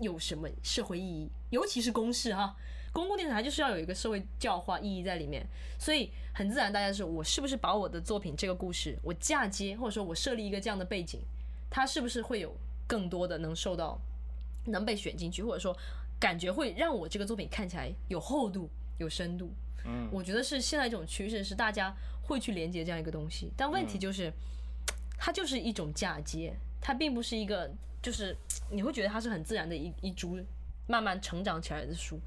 [0.00, 2.56] 有什么社会意义，尤其是公视哈，
[2.92, 5.46] 公共电视台就是要有一个社会教化意义在里面。
[5.78, 11.20] 所以很自然，大家说我是不是把我的作品这个故事我嫁接，或者说我设立一个这样的背景，
[11.68, 12.56] 它是不是会有
[12.86, 14.00] 更多的能受到
[14.64, 15.76] 能被选进去，或者说？
[16.24, 19.52] 感觉会让我这个作品看起来有厚度、有深度。
[19.84, 23.52] 嗯，我觉得是现在一种趋势，是大家会去连接这样一个东西。
[23.54, 24.32] 但问题就是，
[25.18, 27.70] 它就是一种嫁接，它并不是一个，
[28.00, 28.34] 就是
[28.70, 30.38] 你会觉得它是很自然的一一株
[30.86, 32.18] 慢慢成长起来的树。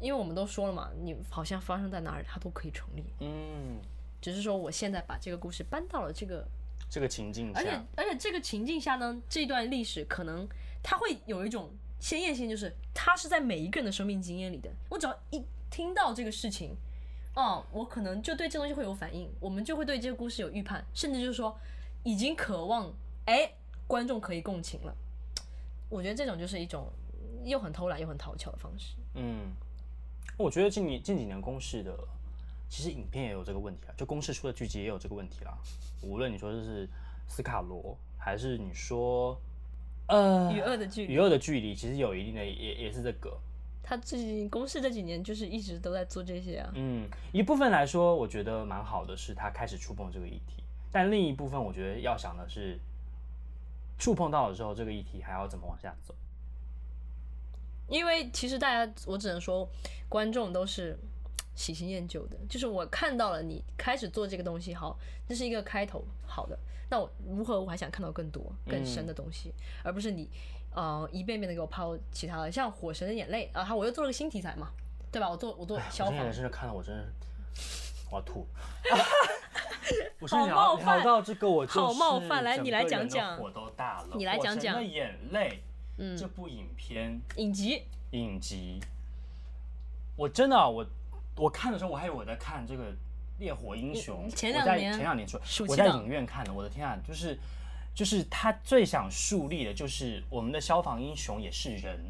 [0.00, 3.02] 因为我们都说了嘛，你好像发生在哪儿，它都可以成立。
[3.18, 3.80] 嗯，
[4.20, 6.46] 只是说我现在把这个故事搬到了这个
[6.88, 10.48] 这个情境下，而且而且这个情境下呢，这段历史可能
[10.84, 11.68] 它会有一种。
[11.98, 14.70] 鲜艳性就是它是在每一个人的生命经验里的。
[14.90, 16.76] 我只要一听到这个事情，
[17.34, 21.58] 哦，我可能就对这东西会有反应，我们就会对这个故事有预判，甚至就是说
[22.04, 22.92] 已经渴望，
[23.24, 23.50] 哎，
[23.86, 24.94] 观众可以共情了。
[25.88, 26.92] 我觉得这种就是一种
[27.44, 28.94] 又很偷懒又很讨巧的方式。
[29.14, 29.52] 嗯，
[30.36, 31.96] 我觉得近年近几年公式的
[32.68, 35.56] 其实影片也有这个问题啊，就公式出的剧集也有这个问题啦。
[36.02, 36.88] 无论你说这是
[37.26, 39.40] 斯卡罗，还是你说。
[40.08, 43.36] 呃，与恶的距离，与恶的距离其实有一定的也也是这个。
[43.82, 46.72] 他最近公司这几年就是一直都在做这些啊。
[46.74, 50.62] 嗯，一部分来说，我觉得蛮好的，是他开始触碰这个议题。
[50.90, 52.78] 但另一部分，我觉得要想的是，
[53.98, 56.14] 触碰到了之后，这个议题还要怎么往下走？
[57.88, 59.68] 因为其实大家，我只能说，
[60.08, 60.98] 观众都是
[61.56, 62.36] 喜新厌旧的。
[62.48, 64.96] 就是我看到了你开始做这个东西，好，
[65.28, 66.56] 这是一个开头，好的。
[66.88, 70.30] 那我如何我还想看到更多更深的东西，嗯、而不是你，
[70.72, 74.70] 呃，一遍遍的给我抛其他的，像《火神的眼泪》啊，我又做了个新题材嘛，
[75.10, 75.28] 对吧？
[75.28, 78.46] 我做我做消防，我真的看到我真是我要吐，
[80.20, 85.48] 我是聊聊到这个我好冒犯，来你来讲讲，火都大了，你来讲讲《火神的眼泪》
[85.98, 87.82] 嗯这部影片影集
[88.12, 88.78] 影集，
[90.14, 90.86] 我真的、啊、我
[91.36, 92.84] 我看的时候我还以为我在看这个。
[93.38, 96.50] 烈火英雄，前两年前两年出，我在影院看的。
[96.50, 97.38] 我的天啊，就是
[97.94, 102.00] 就是他最想树立的，就是我们的消防英雄也是人，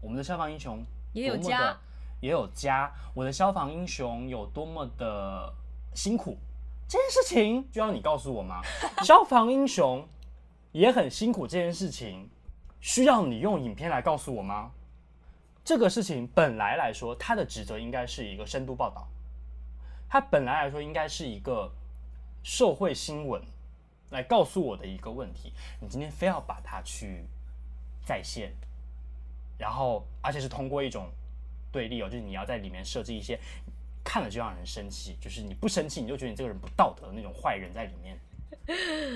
[0.00, 0.80] 我们的消防英雄
[1.12, 1.76] 也有家，
[2.20, 2.88] 也有家。
[3.14, 5.52] 我的消防英雄有多么的
[5.92, 6.38] 辛苦，
[6.86, 8.62] 这件事情就要你告诉我吗？
[9.02, 10.08] 消防英雄
[10.70, 12.30] 也很辛苦，这件事情
[12.80, 14.70] 需要你用影片来告诉我吗？
[15.66, 19.08] 这个事情本来来说，他的职责应该是一个深度报道。
[20.08, 21.68] 它本来来说应该是一个
[22.44, 23.42] 社会新闻，
[24.10, 25.52] 来告诉我的一个问题。
[25.80, 27.24] 你今天非要把它去
[28.04, 28.52] 再现，
[29.58, 31.10] 然后而且是通过一种
[31.72, 33.36] 对立哦，就是你要在里面设置一些
[34.04, 38.16] 看了就让人生气，就是你不生气你就觉得你这个人不道德的那种坏人在里面，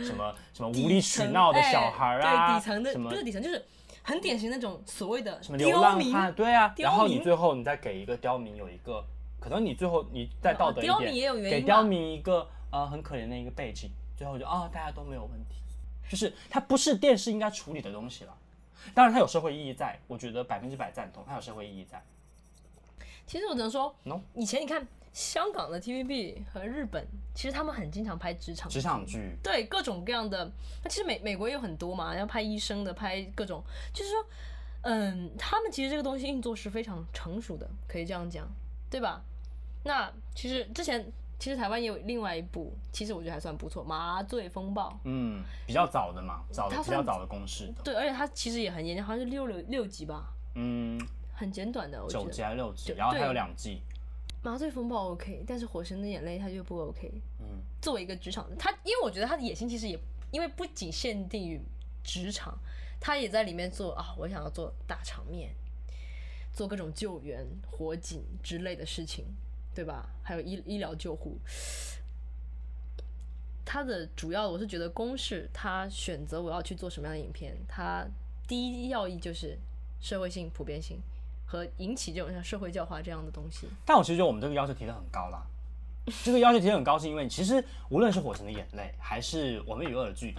[0.04, 3.64] 什么什么无理取闹的小孩啊，对底层的什么不是底层就是
[4.02, 9.04] 很典型那种所谓的什么流浪汉，对啊，然后你最后你再给一个刁民有一个。
[9.42, 15.54] 可能你最后你再道德一点，给刁民一个呃很可怜的一个背景，最后就啊、哦、大家都没有问题，
[16.10, 18.36] 就是它不是电视应该处理的东西了。
[18.92, 22.02] 当然它有社会意义在，我觉得百分之百赞同，它有社会意义在。
[23.26, 23.94] 其实我只能说，
[24.34, 30.50] 以前你看香港的 TVB 和日本，其实他们很经常拍职场职场剧，对各种各样的。
[30.84, 34.24] 那其实美美国也有很多嘛，要拍医生的，拍各种，就是说，
[34.82, 38.48] 嗯，他们其实这个东西运作是非常成熟的，可以这样讲，
[38.88, 39.20] 对吧？
[39.82, 44.90] 那其实之前其实台湾也有另外一部，其实我觉得还算不错，《麻醉风暴》。
[45.04, 47.72] 嗯，比较早的嘛，早的比较早的公式。
[47.82, 50.32] 对，而且它其实也很严谨，好像是六六六集吧。
[50.54, 51.00] 嗯，
[51.34, 52.24] 很简短的，我觉得。
[52.24, 52.92] 九集还是六集？
[52.92, 53.82] 然后它有两季。
[54.42, 57.12] 麻醉风暴 OK，但是《火神的眼泪》它就不 OK。
[57.40, 59.98] 嗯，作为一个职场，他因为我觉得他的野心其实也
[60.30, 61.60] 因为不仅限定于
[62.02, 62.58] 职场，
[62.98, 65.50] 他也在里面做啊，我想要做大场面。
[66.52, 69.24] 做各种救援、火警之类的事情，
[69.72, 70.10] 对吧？
[70.20, 71.38] 还有医医疗救护。
[73.64, 78.04] 他的主要，我是觉得公式他选择我要去做什么样的影片，他
[78.48, 79.56] 第一要义就是
[80.00, 81.00] 社会性、普遍性
[81.50, 83.68] 和引起这种像社会教化这样的东西。
[83.84, 85.42] 但我其实觉得我们这个要求提的很高啦。
[86.22, 90.36] 这个要求提的很高，是因为其实无论是《火神的眼泪》，还是《我们与恶的距离》，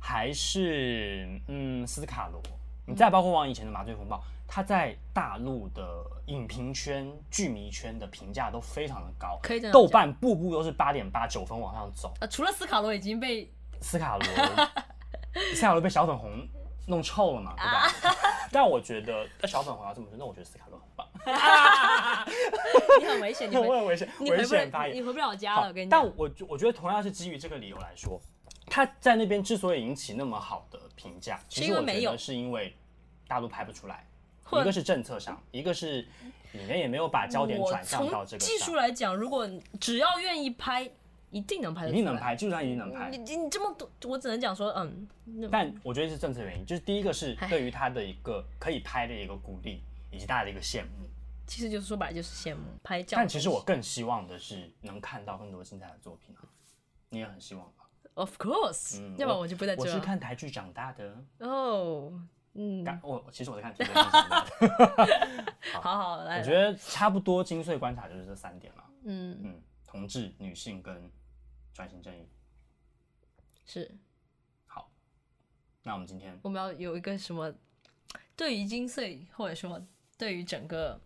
[0.00, 2.42] 还是嗯斯卡罗，
[2.86, 4.16] 你再包括往以前的《麻醉风暴》，
[4.48, 12.12] 它在大陆的影评圈、剧迷圈的评价都非常的高，可以豆瓣步步都是八点八九分往上走。
[12.20, 13.50] 呃，除了斯卡罗已经被
[13.80, 14.26] 斯卡罗，
[15.54, 16.46] 斯卡罗被小粉红
[16.86, 17.88] 弄臭了嘛，对吧？
[18.52, 21.06] 但我觉得，那小粉红要这么说，那我觉得斯卡洛很棒。
[23.00, 25.68] 你很危险，你很 危险，危险发言，你回不了家了。
[25.68, 28.20] 我跟你讲，但我我觉得同样是基于这个理由来说，
[28.66, 32.76] 他在那边之所以引起那么好的评价，其实我觉得是因为
[33.26, 34.06] 大陆拍不出来，
[34.52, 36.02] 一个是政策上，一个是
[36.52, 38.38] 里面也没有把焦点转向到这个。
[38.38, 39.48] 技术来讲，如果
[39.80, 40.90] 只要愿意拍。
[41.30, 43.10] 一定能拍得出来，一定能拍，基本上一定能拍。
[43.10, 45.08] 你你这么多，我只能讲说，嗯。
[45.50, 51.08] 但我觉得是政策原因，就是第一个是对于他的一个可以拍的一个鼓励，以及大家的一个羡慕。
[51.46, 53.16] 其实就是说白了就是羡慕拍照。
[53.16, 56.44] 但其实我更希望的是能看到更多精彩的作品啊！
[57.08, 59.82] 你也很希望吧？Of course，要不然我就不在这。
[59.82, 62.12] 我是看台剧长大的哦，
[62.52, 65.44] 嗯，我其实我在看台剧长大的。
[65.80, 68.84] 好好来，我觉得差不多精髓观察就是这三点了。
[69.04, 71.10] 嗯嗯，同志、女性跟。
[71.74, 72.26] 转型正义
[73.64, 73.88] 是
[74.66, 74.90] 好，
[75.84, 77.54] 那我们今天我们要有一个什么？
[78.34, 79.80] 对于金穗，或者说
[80.16, 81.00] 对于整个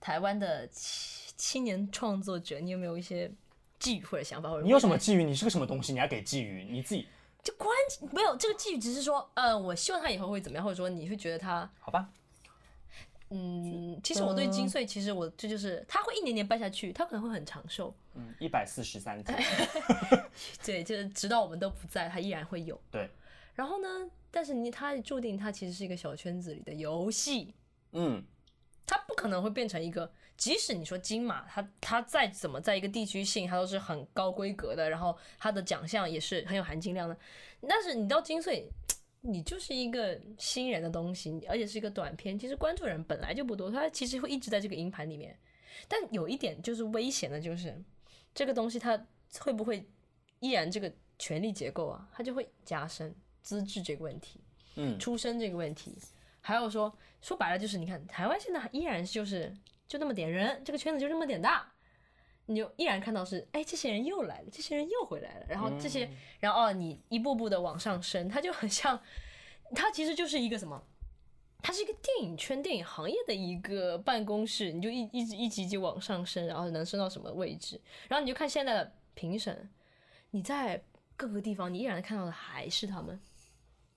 [0.00, 3.30] 台湾的青青年创作者，你有没有一些
[3.78, 4.50] 寄语或者想法？
[4.50, 5.22] 或者你有什么寄语？
[5.22, 5.92] 你是个什么东西？
[5.92, 6.66] 你还给寄语？
[6.68, 7.06] 你自己
[7.44, 7.70] 就关
[8.12, 12.10] 没有这个寄语，只是说，呃，我希望他以后会怎么样，或者说你会觉得他好吧？
[13.30, 17.92] 嗯，其实我对金穗，其实我这就是它会一年年办下去，它可能会很长寿。
[18.14, 19.36] 嗯，一百四十三天。
[20.64, 22.80] 对，就是直到我们都不在，它依然会有。
[22.90, 23.10] 对。
[23.54, 23.88] 然后呢？
[24.30, 27.52] 但是你它注定它其实是一个小圈子里的游戏。
[27.92, 28.22] 嗯。
[28.86, 37.16] 它不可能会变成一个，即使你说金马，它它再怎么在一个地区性，它都是很高规格的，然后它的奖项也是很有含金量的。
[37.68, 38.70] 但是你到金穗。
[39.20, 45.36] 你就是一个新人的东西，而且是一个短片，其实关注人本来就不多，他其实会一直在这个银盘里面。
[45.88, 47.82] 但有一点就是危险的，就是
[48.34, 49.06] 这个东西它
[49.40, 49.86] 会不会
[50.40, 54.40] 依然这个权力结构啊，它就会加深资质这个问题，
[54.76, 55.98] 嗯，出身这个问题，
[56.40, 59.54] 还有说说白了就是，你看台湾现在依然就是
[59.86, 61.70] 就那么点人，这个圈子就这么点大，
[62.46, 69.00] 你就依然看到是，哎，这些人又来了，这些人又回来了，然后这些，嗯、然后哦，你一步步的往上升，它就很像，
[69.74, 70.82] 它其实就是一个什么？
[71.62, 77.80] 它是一个电影圈、电影行业的一个办公室，你就一一直一级级往上升，然后能升到什么位置？
[78.08, 79.68] 然后你就看现在的评审，
[80.30, 80.80] 你在
[81.16, 83.18] 各个地方，你依然看到的还是他们。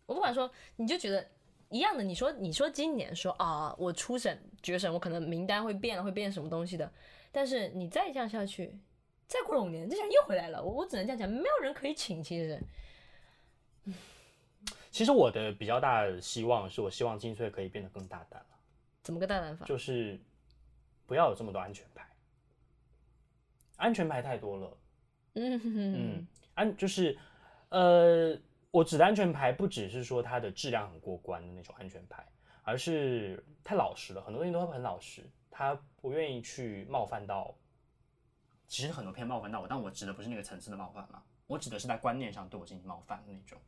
[0.08, 1.24] 我不管说，你就觉得
[1.70, 2.04] 一样的。
[2.04, 6.92] 你说，你说今年说啊，我初审、决审，我可能名单会变了，会变什么东西的？
[7.32, 8.76] 但是你再这样下去，
[9.28, 10.64] 再过了五年，这些人又回来了。
[10.64, 12.24] 我我只能这样讲，没有人可以请。
[12.24, 12.60] 其实，
[14.90, 18.48] 其实我的比较大的希望是我希望金穗可以变得更大胆了。
[19.04, 19.66] 怎么个大胆法？
[19.66, 20.20] 就是
[21.06, 22.08] 不要有这么多安全牌，
[23.78, 24.78] 安全牌太多了。
[25.36, 27.18] 嗯嗯，安就是
[27.70, 28.36] 呃，
[28.72, 32.28] 我指的安全牌不只是说它的质量很过关的那种安全牌，
[32.64, 35.24] 而是太老实了，很多东西都会很老实。
[35.60, 37.54] 他不愿意去冒犯到，
[38.66, 43.60] 其实很多片冒犯到我，但我指的不是那个层次的冒犯了，我指的是在观念上对我进行冒犯的那种，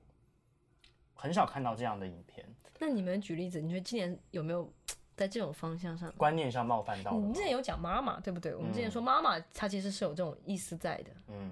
[1.14, 2.48] 很少看到这样的影片。
[2.80, 4.72] 那你们举例子，你觉得今年有没有
[5.18, 7.12] 在这种方向上观念上冒犯到？
[7.12, 8.56] 你之前有讲妈妈对不对？
[8.56, 11.12] 我们之前说妈妈，她其实是有这种意思在的。
[11.28, 11.52] 嗯，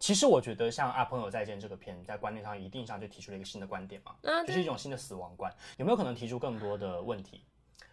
[0.00, 7.44] 其实我觉得像《啊朋友再见》这个片，在观念上一定上就提出了一个新的观点嘛，啊、就是一种新的死亡观，有没有可能提出更多的问题？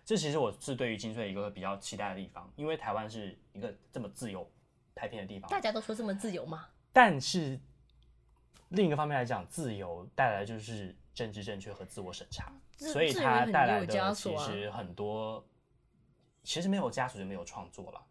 [0.06, 4.50] 这其实我是对于金穗一个比较期待的地方，因为台湾是一个这么自由
[4.94, 5.50] 拍片的地方。
[5.50, 6.68] 大家都说这么自由吗？
[6.92, 7.60] 但是
[8.70, 15.46] 另一个方面来讲，自由带来就是政治正确和自我审查，所以它带来的其实很多，
[16.44, 18.06] 其实没有枷锁就没有创作了。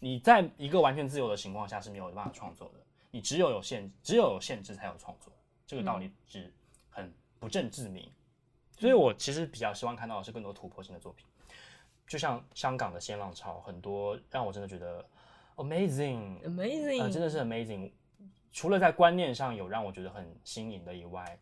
[0.00, 2.80] 你在一个完全自由的情况下是没有办法创作的，
[3.10, 5.32] 你只有有限，只有有限制才有创作，
[5.66, 6.52] 这个道理是
[6.90, 8.10] 很不证自明。
[8.78, 11.26] 所以我其实比较希望看到的是更多突破性的作品，
[12.08, 15.06] 就像香港的新浪潮，很多让我真的觉得
[15.56, 17.92] amazing，amazing，呃，真的是 amazing。
[18.50, 21.38] 除了在观念上有让我觉得很新颖的以外，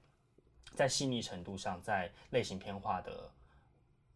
[0.74, 3.30] 在细腻程度上，在类型片化的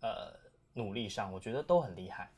[0.00, 0.34] 呃
[0.74, 2.30] 努力上，我觉得都很厉害。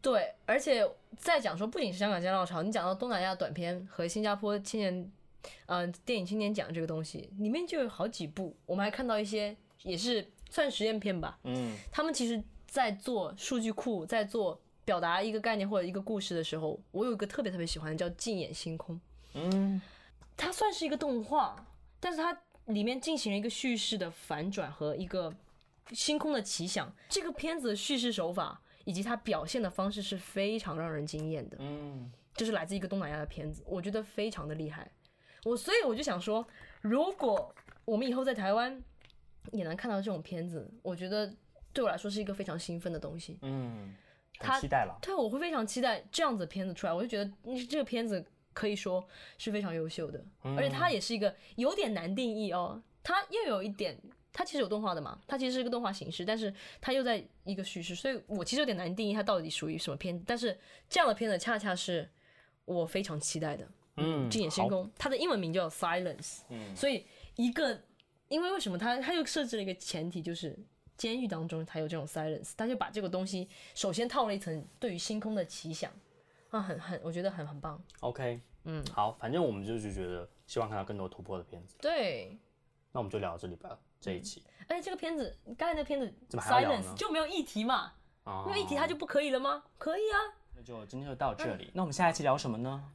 [0.00, 4.94] 对，而且再讲说，不仅是香港新浪潮，你讲到东南亚短片和新加坡青年，
[5.66, 11.40] 嗯、呃，电影青年奖这个东西，里面就有好几部，我们还看到一些也是算实验片吧。
[11.42, 18.94] 嗯，他们其实在做数据库，在做表达一个概念或者一个故事的时候，我有一个特别特别喜欢的叫《静眼星空》。
[19.34, 19.82] 嗯，
[20.36, 21.66] 它算是一个动画，
[21.98, 25.34] 但是它里面进行了一个叙事的反转和一个
[25.92, 26.94] 星空的奇想。
[27.08, 28.60] 这个片子的叙事手法。
[28.84, 34.90] 以及它表现的方式是非常让人惊艳的，嗯，就是来自一个东南亚的片子，我觉得非常的厉害。
[35.44, 36.46] 我所以我就想说，
[36.80, 37.54] 如果
[37.84, 38.82] 我们以后在台湾
[39.52, 41.30] 也能看到这种片子，我觉得
[41.78, 43.38] 对我来说是一个非常兴奋的东西。
[43.42, 43.94] 嗯，
[44.40, 44.98] 他期待了。
[45.00, 46.92] 对，我会非常期待这样子的片子出来。
[46.92, 47.30] 我就觉得
[47.68, 49.06] 这个片子可以说
[49.38, 53.96] 是非常优秀的，嗯，而且它也是一个有点难定义哦，它又有一点。
[54.30, 60.24] 它其实有动画的嘛，它其实是一个动画形式，但是它又在一个叙事，所以我其实有点难定义它到底属于什么片子。
[60.26, 60.58] 但是
[60.88, 62.08] 这样的片子恰恰是
[62.64, 63.66] 我非常期待的。
[63.96, 66.40] 嗯，静野星空，它的英文名叫 Silence。
[66.50, 67.04] 嗯，所以
[67.34, 67.82] 一个，
[68.28, 70.56] 因为为什么它它又设置了一个前提，就是
[70.98, 75.90] 监狱当中才有这种 Silence，他就把这个东西首先套了一层对于星空的奇想
[76.50, 77.82] 啊，很很，我觉得很很棒。
[78.00, 81.76] OK，嗯，好，反正我们就是觉得希望看到更多突破的片子。
[81.80, 82.36] 对，
[82.92, 83.78] 那我们就聊到这里吧。
[84.00, 87.94] 这一期，而且这个片子，刚才那个片子 Silence 就没有议题嘛？
[88.22, 89.64] 哦、没有议题它就不可以了吗？
[89.76, 90.18] 可以啊。
[90.54, 91.64] 那就今天就到这里。
[91.64, 92.92] 嗯、那我们下一期聊什么呢？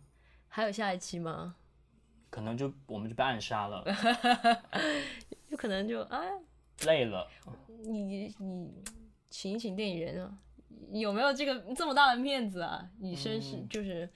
[0.47, 1.56] 还有下一期吗？
[2.30, 3.84] 可能就我们就被暗杀了。
[5.49, 6.22] 有可能就啊
[6.86, 7.28] 累了。
[7.86, 8.03] 你
[8.39, 8.74] 你
[9.30, 10.38] 请一请电影人啊，
[10.91, 12.89] 有没有这个这么大的面子啊？
[12.99, 14.09] 以身试就是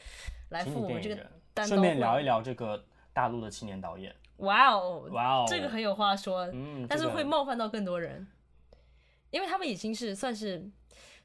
[0.49, 4.15] 来赴我们这个单，顺便聊一聊这个大陆的青年导演。
[4.37, 8.27] 哇哦，哇哦，这个很有话说，嗯，但是会冒犯到更多人，
[9.31, 10.69] 因为他们已经是算是，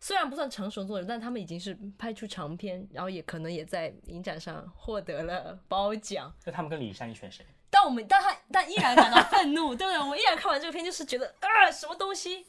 [0.00, 6.34] 虽然不算成熟作者，但他们已经是拍出长片，然后也可能也在影展上获得了褒奖。
[6.46, 7.44] 那他们跟李珊，你选谁？
[7.82, 9.98] 但我们，但他，但依然感到愤怒，对不对？
[9.98, 12.46] 我们依然看完这个片，就是觉得啊，什么东西？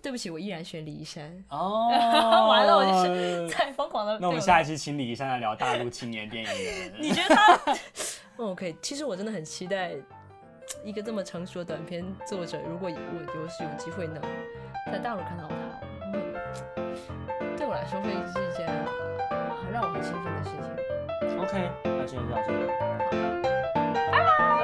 [0.00, 1.44] 对不起，我依然选李一山。
[1.50, 1.88] 哦，
[2.48, 4.16] 完了，我就是在疯狂的。
[4.20, 6.92] 那我们下一期请李一山来聊大陆青年电影人。
[7.02, 7.58] 你觉得他？
[8.38, 9.94] 哦，OK，其实我真的很期待
[10.84, 14.22] 一个这么成熟的短片作者，如果我有是有机会能
[14.92, 15.54] 在大陆看到他，
[16.14, 18.68] 嗯，对我来说会是一件
[19.60, 21.38] 很让我很兴奋的事情。
[21.40, 22.58] OK，那今天就到这里，
[23.42, 23.47] 好，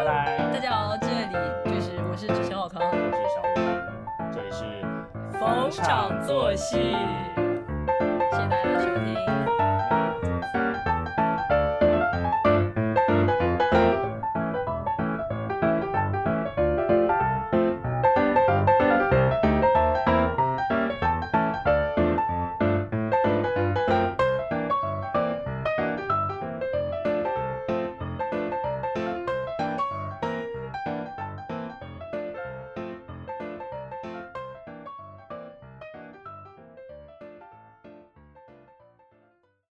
[0.04, 1.32] 大家好，这里
[1.64, 3.60] 就是我是陈小康，我是小吴，
[4.34, 4.82] 这里是
[5.38, 6.94] 逢场作戏。